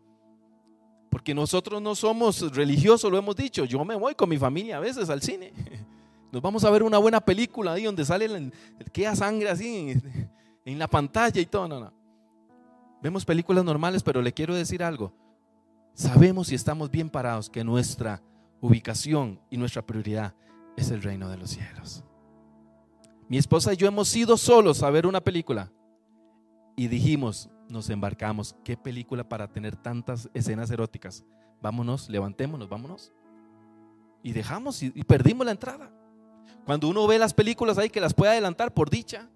[1.10, 3.66] Porque nosotros no somos religiosos, lo hemos dicho.
[3.66, 5.54] Yo me voy con mi familia a veces al cine.
[6.36, 8.52] Nos vamos a ver una buena película ahí donde sale el,
[8.92, 9.94] queda sangre así
[10.66, 11.66] en, la pantalla y todo.
[11.66, 11.94] No, no.
[13.02, 15.14] Vemos películas normales, pero le quiero decir algo.
[15.94, 18.22] Sabemos si estamos bien parados que nuestra
[18.60, 20.36] ubicación y nuestra prioridad
[20.76, 22.04] es el reino de los cielos.
[23.30, 25.72] Mi esposa y yo hemos ido solos a ver una película
[26.76, 31.24] y dijimos, nos embarcamos, ¿qué película para tener tantas escenas eróticas?
[31.62, 33.14] Vámonos, levantémonos, vámonos.
[34.22, 35.90] Y dejamos y, perdimos la entrada.
[36.66, 39.30] Cuando uno ve las películas ahí que las puede adelantar por dicha,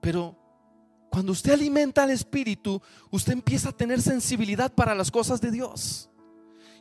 [0.00, 0.36] pero
[1.10, 6.10] cuando usted alimenta al espíritu, usted empieza a tener sensibilidad para las cosas de Dios.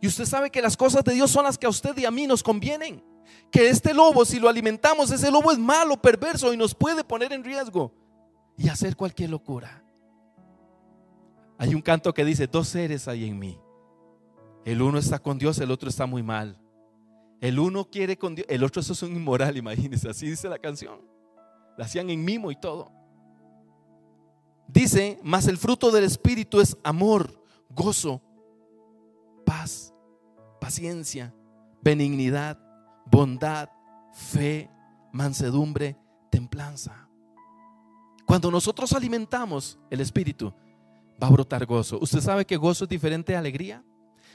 [0.02, 2.12] Y usted sabe que las cosas de Dios son las que a usted y a
[2.12, 3.04] mí nos convienen.
[3.52, 7.32] Que este lobo, si lo alimentamos, ese lobo es malo, perverso y nos puede poner
[7.32, 7.94] en riesgo
[8.58, 9.84] y hacer cualquier locura.
[11.58, 13.60] Hay un canto que dice, dos seres hay en mí.
[14.66, 16.58] El uno está con Dios, el otro está muy mal.
[17.44, 20.60] El uno quiere con Dios, el otro eso es un inmoral, imagínense, así dice la
[20.60, 21.02] canción.
[21.78, 22.90] La hacían en mimo y todo.
[24.66, 27.38] Dice, mas el fruto del Espíritu es amor,
[27.70, 28.22] gozo,
[29.46, 29.94] paz,
[30.62, 31.36] paciencia,
[31.82, 32.58] benignidad,
[33.08, 33.68] bondad,
[34.14, 34.70] fe,
[35.12, 35.98] mansedumbre,
[36.32, 37.10] templanza.
[38.26, 40.54] Cuando nosotros alimentamos el espíritu,
[41.22, 42.00] va a brotar gozo.
[42.00, 43.84] ¿Usted sabe que gozo es diferente a alegría?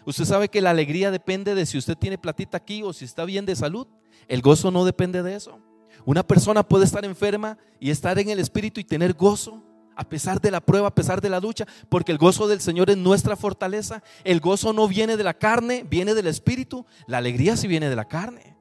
[0.04, 3.24] ¿Usted sabe que la alegría depende de si usted tiene platita aquí o si está
[3.24, 3.86] bien de salud?
[4.26, 5.60] El gozo no depende de eso.
[6.04, 9.62] Una persona puede estar enferma y estar en el espíritu y tener gozo
[9.98, 12.88] a pesar de la prueba, a pesar de la lucha, porque el gozo del Señor
[12.88, 14.00] es nuestra fortaleza.
[14.22, 16.86] El gozo no viene de la carne, viene del Espíritu.
[17.08, 18.56] La alegría sí viene de la carne.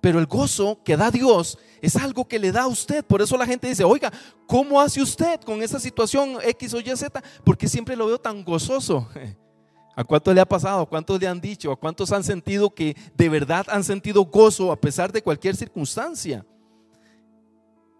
[0.00, 3.04] Pero el gozo que da Dios es algo que le da a usted.
[3.04, 4.10] Por eso la gente dice, oiga,
[4.46, 7.22] ¿cómo hace usted con esa situación X o Y, Z?
[7.44, 9.08] Porque siempre lo veo tan gozoso.
[9.94, 10.82] ¿A cuántos le ha pasado?
[10.82, 11.70] ¿A cuántos le han dicho?
[11.70, 16.46] ¿A cuántos han sentido que de verdad han sentido gozo a pesar de cualquier circunstancia?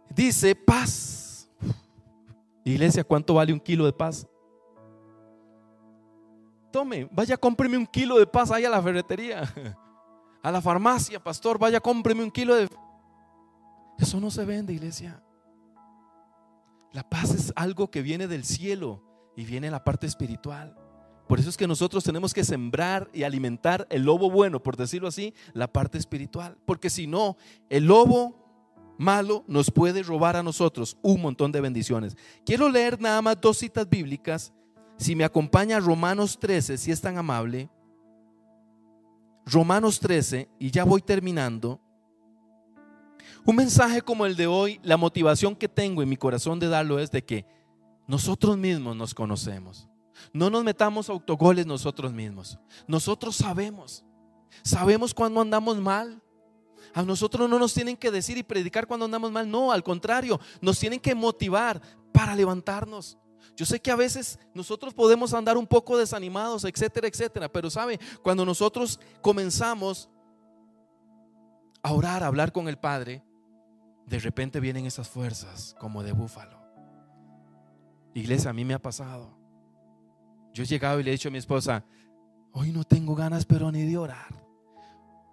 [0.08, 1.22] Dice paz
[2.64, 4.26] Iglesia, ¿cuánto vale un kilo de paz?
[6.70, 9.42] Tome, vaya, cómpreme un kilo de paz ahí a la ferretería,
[10.42, 12.68] a la farmacia, pastor, vaya, cómpreme un kilo de...
[13.98, 15.22] Eso no se vende, iglesia.
[16.92, 19.02] La paz es algo que viene del cielo
[19.36, 20.76] y viene en la parte espiritual.
[21.32, 25.08] Por eso es que nosotros tenemos que sembrar y alimentar el lobo bueno, por decirlo
[25.08, 26.58] así, la parte espiritual.
[26.66, 27.38] Porque si no,
[27.70, 28.36] el lobo
[28.98, 32.18] malo nos puede robar a nosotros un montón de bendiciones.
[32.44, 34.52] Quiero leer nada más dos citas bíblicas.
[34.98, 37.70] Si me acompaña Romanos 13, si es tan amable.
[39.46, 41.80] Romanos 13, y ya voy terminando.
[43.46, 46.98] Un mensaje como el de hoy, la motivación que tengo en mi corazón de darlo
[46.98, 47.46] es de que
[48.06, 49.88] nosotros mismos nos conocemos.
[50.32, 52.58] No nos metamos autogoles nosotros mismos.
[52.86, 54.04] Nosotros sabemos.
[54.62, 56.22] Sabemos cuando andamos mal.
[56.94, 60.38] A nosotros no nos tienen que decir y predicar cuando andamos mal, no, al contrario,
[60.60, 61.80] nos tienen que motivar
[62.12, 63.16] para levantarnos.
[63.56, 67.98] Yo sé que a veces nosotros podemos andar un poco desanimados, etcétera, etcétera, pero sabe,
[68.22, 70.10] cuando nosotros comenzamos
[71.82, 73.22] a orar, a hablar con el Padre,
[74.06, 76.60] de repente vienen esas fuerzas como de búfalo.
[78.14, 79.41] Iglesia, a mí me ha pasado.
[80.52, 81.84] Yo he llegado y le he dicho a mi esposa,
[82.52, 84.42] hoy no tengo ganas, pero ni de orar.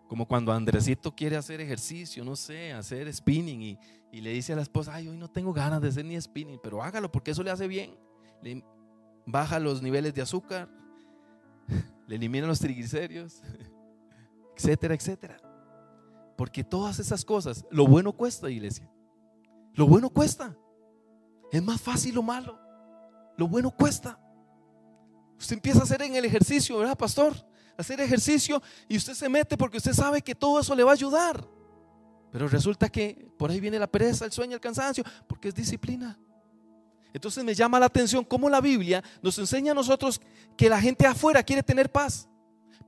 [0.07, 3.77] Como cuando Andresito quiere hacer ejercicio, no sé, hacer spinning
[4.11, 6.59] y, le dice a la esposa, ay, hoy no tengo ganas de hacer ni spinning,
[6.63, 7.95] pero hágalo porque eso le hace bien.
[9.25, 10.67] Baja los niveles de azúcar,
[12.07, 13.43] le elimina los triglicéridos,
[14.57, 15.37] etcétera, etcétera.
[16.35, 18.89] Porque todas esas cosas, lo bueno cuesta, iglesia.
[19.73, 20.57] Lo bueno cuesta.
[21.51, 22.57] Es más fácil lo malo.
[23.37, 24.19] Lo bueno cuesta.
[25.39, 27.33] Usted empieza a hacer en el ejercicio, ¿verdad, pastor?
[27.79, 30.93] hacer ejercicio y usted se mete porque usted sabe que todo eso le va a
[30.93, 31.47] ayudar.
[32.31, 36.19] Pero resulta que por ahí viene la pereza, el sueño, el cansancio, porque es disciplina.
[37.13, 40.21] Entonces me llama la atención cómo la Biblia nos enseña a nosotros
[40.57, 42.27] que la gente afuera quiere tener paz,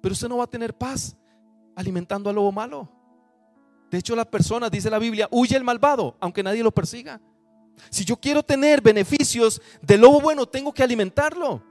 [0.02, 1.16] pero usted no va a tener paz
[1.76, 2.92] alimentando al lobo malo.
[3.90, 7.20] De hecho, la persona, dice la Biblia, huye el malvado, aunque nadie lo persiga.
[7.90, 11.71] Si yo quiero tener beneficios del lobo bueno, tengo que alimentarlo.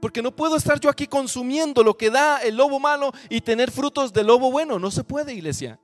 [0.00, 3.70] Porque no puedo estar yo aquí consumiendo lo que da el lobo malo y tener
[3.70, 4.78] frutos del lobo bueno.
[4.78, 5.80] No se puede, iglesia.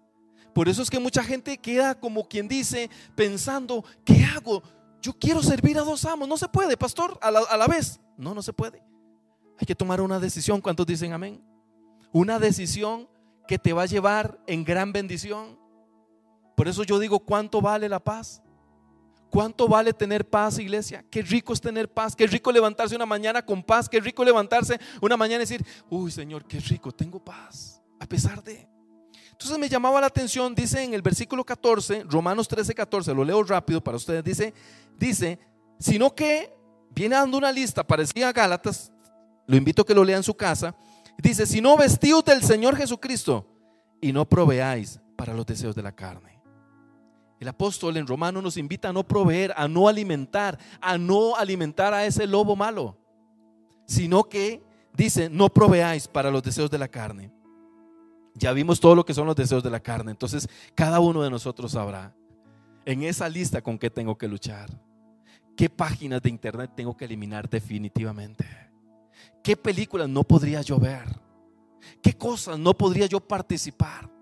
[0.55, 4.63] Por eso es que mucha gente queda como quien dice, pensando, ¿qué hago?
[5.01, 6.29] Yo quiero servir a dos amos.
[6.29, 8.01] No se puede, pastor, a la, a la vez.
[8.17, 8.83] No, no se puede.
[9.59, 10.61] Hay que tomar una decisión.
[10.61, 11.43] ¿Cuántos dicen amén?
[12.13, 13.09] Una decisión
[13.47, 15.59] que te va a llevar en gran bendición.
[16.57, 18.43] Por eso yo digo, ¿cuánto vale la paz?
[19.31, 21.05] ¿Cuánto vale tener paz, iglesia?
[21.09, 24.79] Qué rico es tener paz, qué rico levantarse una mañana con paz, qué rico levantarse
[25.01, 28.69] una mañana y decir, uy Señor, qué rico, tengo paz, a pesar de...
[29.31, 33.43] Entonces me llamaba la atención, dice en el versículo 14, Romanos 13, 14, lo leo
[33.43, 34.53] rápido para ustedes, dice,
[34.99, 35.39] dice,
[35.79, 36.53] sino que
[36.91, 38.93] viene dando una lista, parecía a Gálatas,
[39.47, 40.77] lo invito a que lo lea en su casa,
[41.23, 43.47] Dice, si no vestidos del Señor Jesucristo
[44.01, 46.40] y no proveáis para los deseos de la carne.
[47.41, 51.95] El apóstol en Romano nos invita a no proveer, a no alimentar, a no alimentar
[51.95, 52.99] a ese lobo malo,
[53.87, 54.63] sino que
[54.93, 57.33] dice, no proveáis para los deseos de la carne.
[58.35, 61.31] Ya vimos todo lo que son los deseos de la carne, entonces cada uno de
[61.31, 62.15] nosotros sabrá
[62.85, 64.69] en esa lista con qué tengo que luchar,
[65.57, 68.47] qué páginas de internet tengo que eliminar definitivamente,
[69.43, 71.07] qué películas no podría yo ver,
[72.03, 74.20] qué cosas no podría yo participar.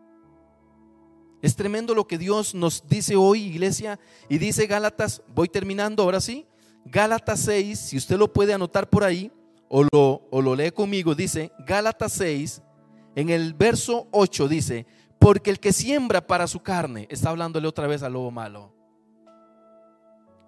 [1.41, 6.20] Es tremendo lo que Dios nos dice hoy, iglesia, y dice Gálatas, voy terminando ahora
[6.20, 6.47] sí,
[6.84, 9.30] Gálatas 6, si usted lo puede anotar por ahí
[9.68, 12.62] o lo, o lo lee conmigo, dice Gálatas 6,
[13.14, 14.86] en el verso 8 dice,
[15.18, 18.72] porque el que siembra para su carne, está hablándole otra vez al lobo malo.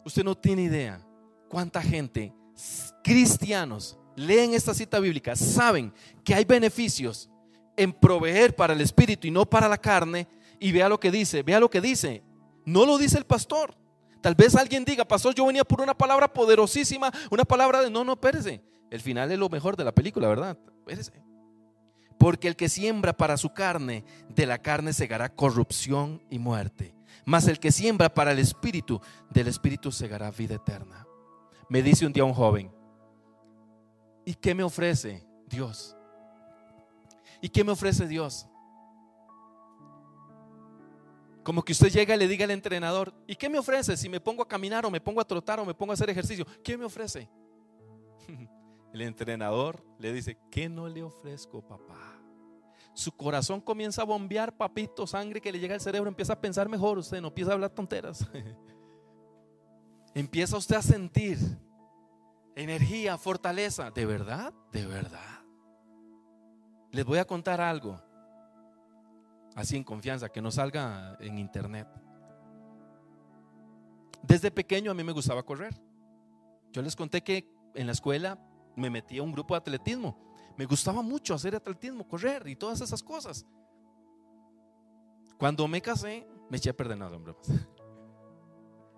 [0.05, 1.01] Usted no tiene idea
[1.49, 2.32] cuánta gente,
[3.03, 5.93] cristianos, leen esta cita bíblica, saben
[6.24, 7.28] que hay beneficios
[7.76, 10.26] en proveer para el espíritu y no para la carne,
[10.61, 12.23] y vea lo que dice, vea lo que dice.
[12.67, 13.75] No lo dice el pastor.
[14.21, 18.05] Tal vez alguien diga, pastor, yo venía por una palabra poderosísima, una palabra de, no,
[18.05, 18.63] no, espérese.
[18.91, 20.59] El final es lo mejor de la película, ¿verdad?
[20.81, 21.25] Espérese.
[22.19, 26.95] Porque el que siembra para su carne, de la carne segará corrupción y muerte.
[27.25, 29.01] Mas el que siembra para el espíritu,
[29.31, 31.07] del espíritu segará vida eterna.
[31.71, 32.71] Me dice un día un joven,
[34.27, 35.97] ¿y qué me ofrece Dios?
[37.41, 38.49] ¿Y qué me ofrece Dios?
[41.51, 44.20] Como que usted llega y le diga al entrenador, ¿y qué me ofrece si me
[44.20, 46.46] pongo a caminar o me pongo a trotar o me pongo a hacer ejercicio?
[46.62, 47.28] ¿Qué me ofrece?
[48.94, 52.22] El entrenador le dice, ¿qué no le ofrezco, papá?
[52.94, 56.68] Su corazón comienza a bombear, papito, sangre que le llega al cerebro, empieza a pensar
[56.68, 58.24] mejor, usted no empieza a hablar tonteras.
[60.14, 61.36] empieza usted a sentir
[62.55, 63.90] energía, fortaleza.
[63.90, 64.55] ¿De verdad?
[64.70, 65.40] ¿De verdad?
[66.92, 68.01] Les voy a contar algo
[69.55, 71.88] así en confianza, que no salga en internet.
[74.22, 75.74] Desde pequeño a mí me gustaba correr.
[76.72, 78.38] Yo les conté que en la escuela
[78.76, 80.16] me metí a un grupo de atletismo.
[80.57, 83.46] Me gustaba mucho hacer atletismo, correr y todas esas cosas.
[85.38, 87.34] Cuando me casé, me eché a perder nada, hombre.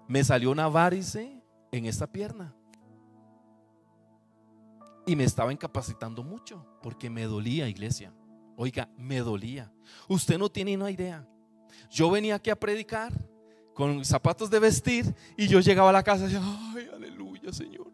[0.08, 1.40] Me salió una varice
[1.70, 2.54] en esta pierna.
[5.06, 8.12] Y me estaba incapacitando mucho porque me dolía, iglesia.
[8.56, 9.72] Oiga, me dolía.
[10.08, 11.26] Usted no tiene una idea.
[11.90, 13.12] Yo venía aquí a predicar
[13.74, 17.90] con zapatos de vestir y yo llegaba a la casa y decía, ay, aleluya, Señor.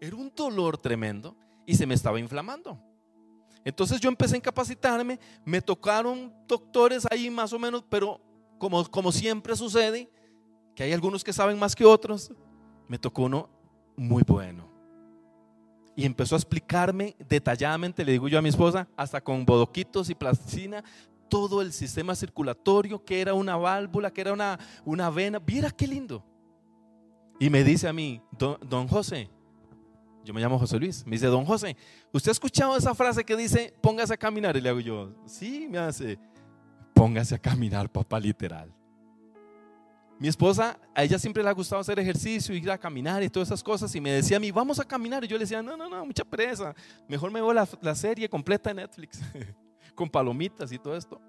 [0.00, 1.36] Era un dolor tremendo
[1.66, 2.80] y se me estaba inflamando.
[3.64, 8.20] Entonces yo empecé a incapacitarme, me tocaron doctores ahí más o menos, pero
[8.58, 10.08] como, como siempre sucede,
[10.76, 12.32] que hay algunos que saben más que otros,
[12.86, 13.50] me tocó uno
[13.96, 14.75] muy bueno
[15.96, 20.14] y empezó a explicarme detalladamente, le digo yo a mi esposa, hasta con bodoquitos y
[20.14, 20.84] plasticina,
[21.30, 25.38] todo el sistema circulatorio, que era una válvula, que era una, una vena.
[25.38, 26.22] Viera qué lindo.
[27.40, 29.30] Y me dice a mí, don, José,
[30.22, 31.76] yo me llamo José Luis, me dice, don José,
[32.12, 34.54] ¿usted ha escuchado esa frase que dice, póngase a caminar?
[34.56, 36.18] Y le hago yo, sí, me hace,
[36.94, 38.75] póngase a caminar, papá, literal.
[40.18, 43.48] Mi esposa, a ella siempre le ha gustado hacer ejercicio, ir a caminar y todas
[43.48, 43.94] esas cosas.
[43.94, 45.22] Y me decía a mí, vamos a caminar.
[45.24, 46.74] Y yo le decía, no, no, no, mucha presa.
[47.06, 49.20] Mejor me veo la, la serie completa de Netflix,
[49.94, 51.20] con palomitas y todo esto.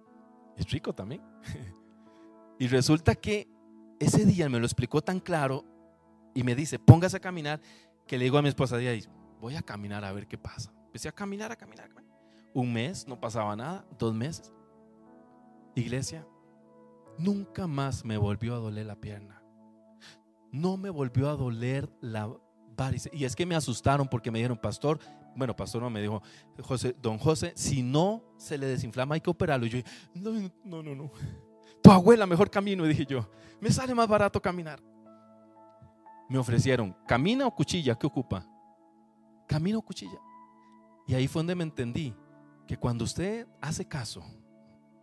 [0.56, 1.22] Es rico también.
[2.60, 3.48] y resulta que
[4.00, 5.66] ese día me lo explicó tan claro
[6.34, 7.60] y me dice, póngase a caminar,
[8.06, 8.78] que le digo a mi esposa,
[9.42, 10.72] voy a caminar a ver qué pasa.
[10.86, 12.18] Empecé a caminar, a caminar, a caminar.
[12.54, 13.86] Un mes, no pasaba nada.
[14.00, 14.52] Dos meses.
[15.76, 16.26] Iglesia,
[17.18, 19.42] nunca más me volvió a doler la pierna.
[20.52, 22.32] No me volvió a doler la
[22.76, 23.10] varice.
[23.14, 25.00] Y es que me asustaron porque me dijeron, pastor,
[25.36, 26.22] bueno, pastor no me dijo,
[26.64, 29.66] José, don José, si no se le desinflama hay que operarlo.
[29.66, 29.80] Y yo,
[30.16, 30.32] no,
[30.64, 31.12] no, no, no.
[31.82, 33.30] Tu abuela, mejor camino, dije yo.
[33.60, 34.82] Me sale más barato caminar.
[36.30, 37.96] Me ofrecieron, ¿camina o cuchilla?
[37.96, 38.46] ¿Qué ocupa?
[39.48, 40.20] Camina o cuchilla.
[41.08, 42.14] Y ahí fue donde me entendí
[42.68, 44.22] que cuando usted hace caso,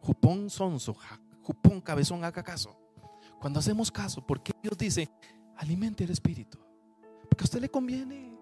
[0.00, 0.94] jupón sonso,
[1.45, 2.76] jupón, cabezón, haga caso.
[3.38, 5.11] Cuando hacemos caso, porque Dios dice,
[5.57, 6.59] alimente el espíritu.
[7.28, 8.36] Porque a usted le conviene.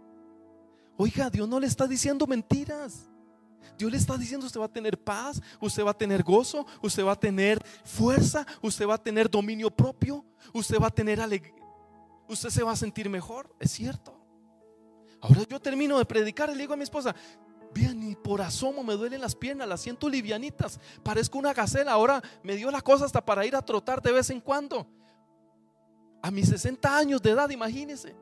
[0.96, 3.10] Oiga, Dios no le está diciendo mentiras.
[3.76, 7.04] Dios le está diciendo, usted va a tener paz, usted va a tener gozo, usted
[7.04, 11.64] va a tener fuerza, usted va a tener dominio propio, usted va a tener alegría,
[12.28, 13.54] usted se va a sentir mejor.
[13.58, 14.18] Es cierto.
[15.20, 17.14] Ahora yo termino de predicar y le digo a mi esposa,
[17.74, 20.78] Vean, ni por asomo me duelen las piernas, las siento livianitas.
[21.02, 21.92] Parezco una gacela.
[21.92, 24.86] Ahora me dio la cosa hasta para ir a trotar de vez en cuando.
[26.22, 28.14] A mis 60 años de edad, imagínense.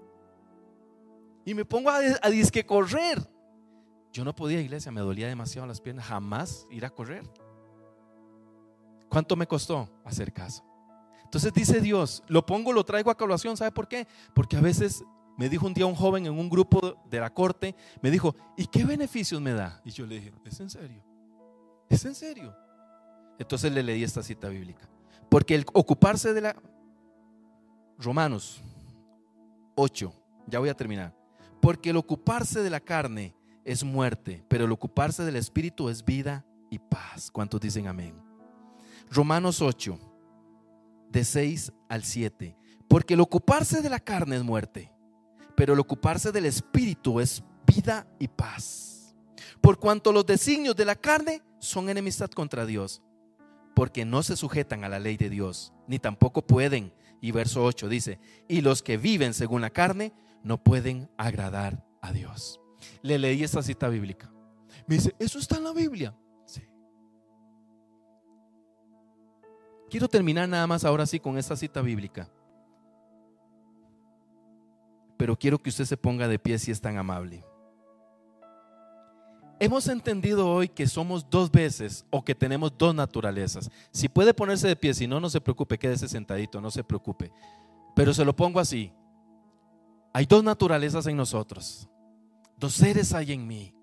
[1.44, 3.28] Y me pongo a, a disque correr.
[4.12, 7.28] Yo no podía, iglesia, me dolía demasiado las piernas, jamás ir a correr.
[9.08, 10.64] ¿Cuánto me costó hacer caso?
[11.24, 14.06] Entonces dice Dios, lo pongo, lo traigo a colación, ¿sabe por qué?
[14.34, 15.04] Porque a veces
[15.40, 18.66] me dijo un día un joven en un grupo de la corte, me dijo, ¿y
[18.66, 19.80] qué beneficios me da?
[19.86, 21.02] Y yo le dije, ¿es en serio?
[21.88, 22.54] ¿Es en serio?
[23.38, 24.86] Entonces le leí esta cita bíblica.
[25.30, 26.56] Porque el ocuparse de la...
[27.96, 28.62] Romanos
[29.76, 30.12] 8,
[30.46, 31.16] ya voy a terminar.
[31.62, 33.34] Porque el ocuparse de la carne
[33.64, 37.30] es muerte, pero el ocuparse del espíritu es vida y paz.
[37.30, 38.14] ¿Cuántos dicen amén?
[39.10, 39.98] Romanos 8,
[41.08, 42.58] de 6 al 7.
[42.88, 44.92] Porque el ocuparse de la carne es muerte,
[45.60, 49.14] pero el ocuparse del espíritu es vida y paz.
[49.60, 53.02] Por cuanto los designios de la carne son enemistad contra Dios,
[53.74, 56.94] porque no se sujetan a la ley de Dios, ni tampoco pueden.
[57.20, 62.10] Y verso 8 dice, y los que viven según la carne no pueden agradar a
[62.10, 62.58] Dios.
[63.02, 64.32] Le leí esta cita bíblica.
[64.86, 66.16] Me dice, ¿eso está en la Biblia?
[66.46, 66.62] Sí.
[69.90, 72.30] Quiero terminar nada más ahora sí con esta cita bíblica.
[75.20, 77.44] Pero quiero que usted se ponga de pie si es tan amable.
[79.58, 83.70] Hemos entendido hoy que somos dos veces o que tenemos dos naturalezas.
[83.90, 87.30] Si puede ponerse de pie, si no, no se preocupe, quédese sentadito, no se preocupe.
[87.94, 88.94] Pero se lo pongo así.
[90.14, 91.86] Hay dos naturalezas en nosotros.
[92.56, 93.74] Dos seres hay en mí.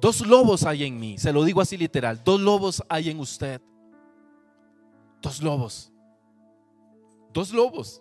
[0.00, 1.18] Dos lobos hay en mí.
[1.18, 2.22] Se lo digo así literal.
[2.24, 3.60] Dos lobos hay en usted.
[5.20, 5.92] Dos lobos.
[7.32, 8.00] Dos lobos.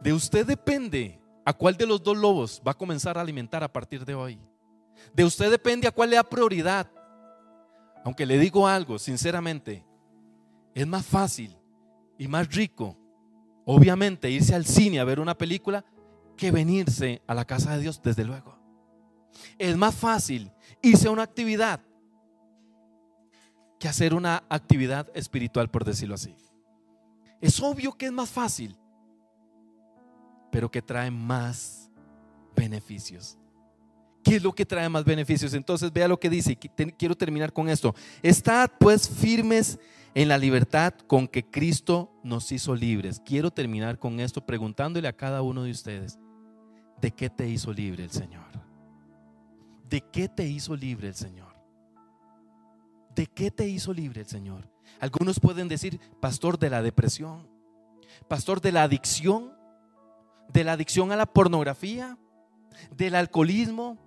[0.00, 3.72] De usted depende a cuál de los dos lobos va a comenzar a alimentar a
[3.72, 4.40] partir de hoy.
[5.12, 6.90] De usted depende a cuál le da prioridad.
[8.04, 9.84] Aunque le digo algo, sinceramente,
[10.74, 11.56] es más fácil
[12.18, 12.96] y más rico,
[13.64, 15.84] obviamente, irse al cine a ver una película
[16.36, 18.58] que venirse a la casa de Dios, desde luego.
[19.58, 21.80] Es más fácil irse a una actividad
[23.78, 26.36] que hacer una actividad espiritual, por decirlo así.
[27.40, 28.76] Es obvio que es más fácil,
[30.54, 31.90] pero que trae más
[32.54, 33.36] beneficios.
[34.22, 35.52] ¿Qué es lo que trae más beneficios?
[35.52, 36.56] Entonces vea lo que dice.
[36.96, 37.92] Quiero terminar con esto.
[38.22, 39.80] Estad pues firmes
[40.14, 43.20] en la libertad con que Cristo nos hizo libres.
[43.26, 46.20] Quiero terminar con esto preguntándole a cada uno de ustedes,
[47.00, 48.46] ¿de qué te hizo libre el Señor?
[49.90, 51.56] ¿De qué te hizo libre el Señor?
[53.12, 54.70] ¿De qué te hizo libre el Señor?
[55.00, 57.48] Algunos pueden decir, pastor de la depresión,
[58.28, 59.63] pastor de la adicción,
[60.52, 62.18] de la adicción a la pornografía,
[62.90, 63.98] del alcoholismo,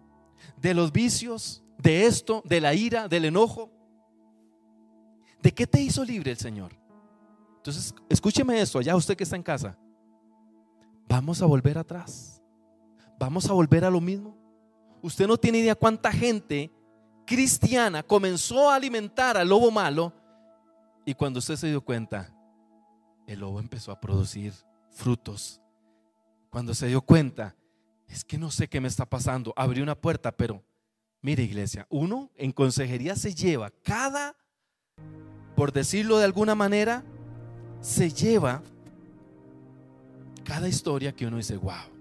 [0.57, 3.71] de los vicios, de esto, de la ira, del enojo.
[5.41, 6.73] ¿De qué te hizo libre el Señor?
[7.57, 9.77] Entonces, escúcheme esto, allá usted que está en casa.
[11.07, 12.41] Vamos a volver atrás.
[13.19, 14.38] Vamos a volver a lo mismo.
[15.01, 16.71] Usted no tiene idea cuánta gente
[17.25, 20.13] cristiana comenzó a alimentar al lobo malo
[21.05, 22.33] y cuando usted se dio cuenta,
[23.27, 24.53] el lobo empezó a producir
[24.89, 25.61] frutos.
[26.49, 27.55] Cuando se dio cuenta,
[28.07, 29.53] es que no sé qué me está pasando.
[29.55, 30.63] Abrí una puerta, pero
[31.21, 34.35] mire iglesia, uno en consejería se lleva cada,
[35.55, 37.03] por decirlo de alguna manera,
[37.81, 38.63] se lleva
[40.43, 41.97] cada historia que uno dice, wow.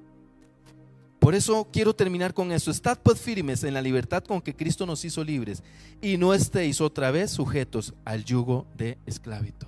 [1.18, 2.70] Por eso quiero terminar con esto.
[2.70, 5.64] Estad pues firmes en la libertad con que Cristo nos hizo libres
[6.01, 9.66] y no estéis otra vez sujetos al yugo de esclavitud.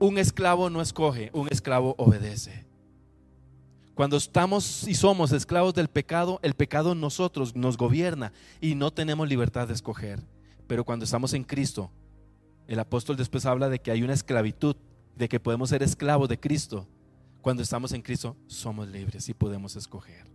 [0.00, 2.67] Un esclavo no escoge, un esclavo obedece.
[3.98, 9.28] Cuando estamos y somos esclavos del pecado, el pecado nosotros nos gobierna y no tenemos
[9.28, 10.20] libertad de escoger.
[10.68, 11.90] Pero cuando estamos en Cristo,
[12.68, 14.76] el apóstol después habla de que hay una esclavitud,
[15.16, 16.86] de que podemos ser esclavos de Cristo.
[17.42, 20.28] Cuando estamos en Cristo, somos libres y podemos escoger.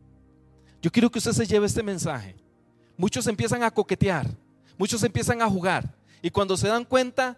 [0.81, 2.35] Yo quiero que usted se lleve este mensaje.
[2.97, 4.29] Muchos empiezan a coquetear,
[4.77, 7.37] muchos empiezan a jugar y cuando se dan cuenta,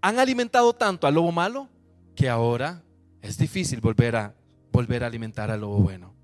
[0.00, 1.68] han alimentado tanto al lobo malo
[2.16, 2.82] que ahora
[3.22, 4.34] es difícil volver a
[4.72, 6.14] volver a alimentar al lobo bueno.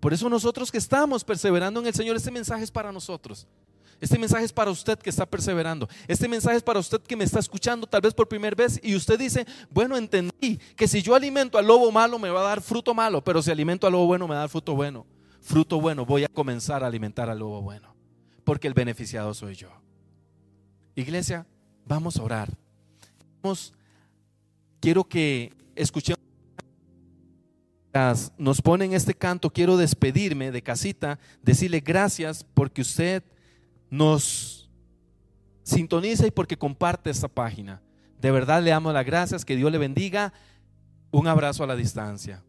[0.00, 3.46] Por eso nosotros que estamos perseverando en el Señor, este mensaje es para nosotros.
[4.00, 5.88] Este mensaje es para usted que está perseverando.
[6.08, 8.96] Este mensaje es para usted que me está escuchando tal vez por primera vez y
[8.96, 12.60] usted dice, bueno, entendí que si yo alimento al lobo malo me va a dar
[12.60, 15.06] fruto malo, pero si alimento al lobo bueno me va a fruto bueno.
[15.40, 17.94] Fruto bueno, voy a comenzar a alimentar al lobo bueno,
[18.42, 19.70] porque el beneficiado soy yo.
[20.96, 21.46] Iglesia,
[21.86, 22.50] vamos a orar.
[23.40, 23.72] Vamos,
[24.80, 26.21] quiero que escuchemos
[28.38, 33.22] nos ponen este canto, quiero despedirme de casita, decirle gracias porque usted
[33.90, 34.70] nos
[35.62, 37.82] sintoniza y porque comparte esta página.
[38.20, 40.32] De verdad le damos las gracias, que Dios le bendiga.
[41.10, 42.42] Un abrazo a la distancia.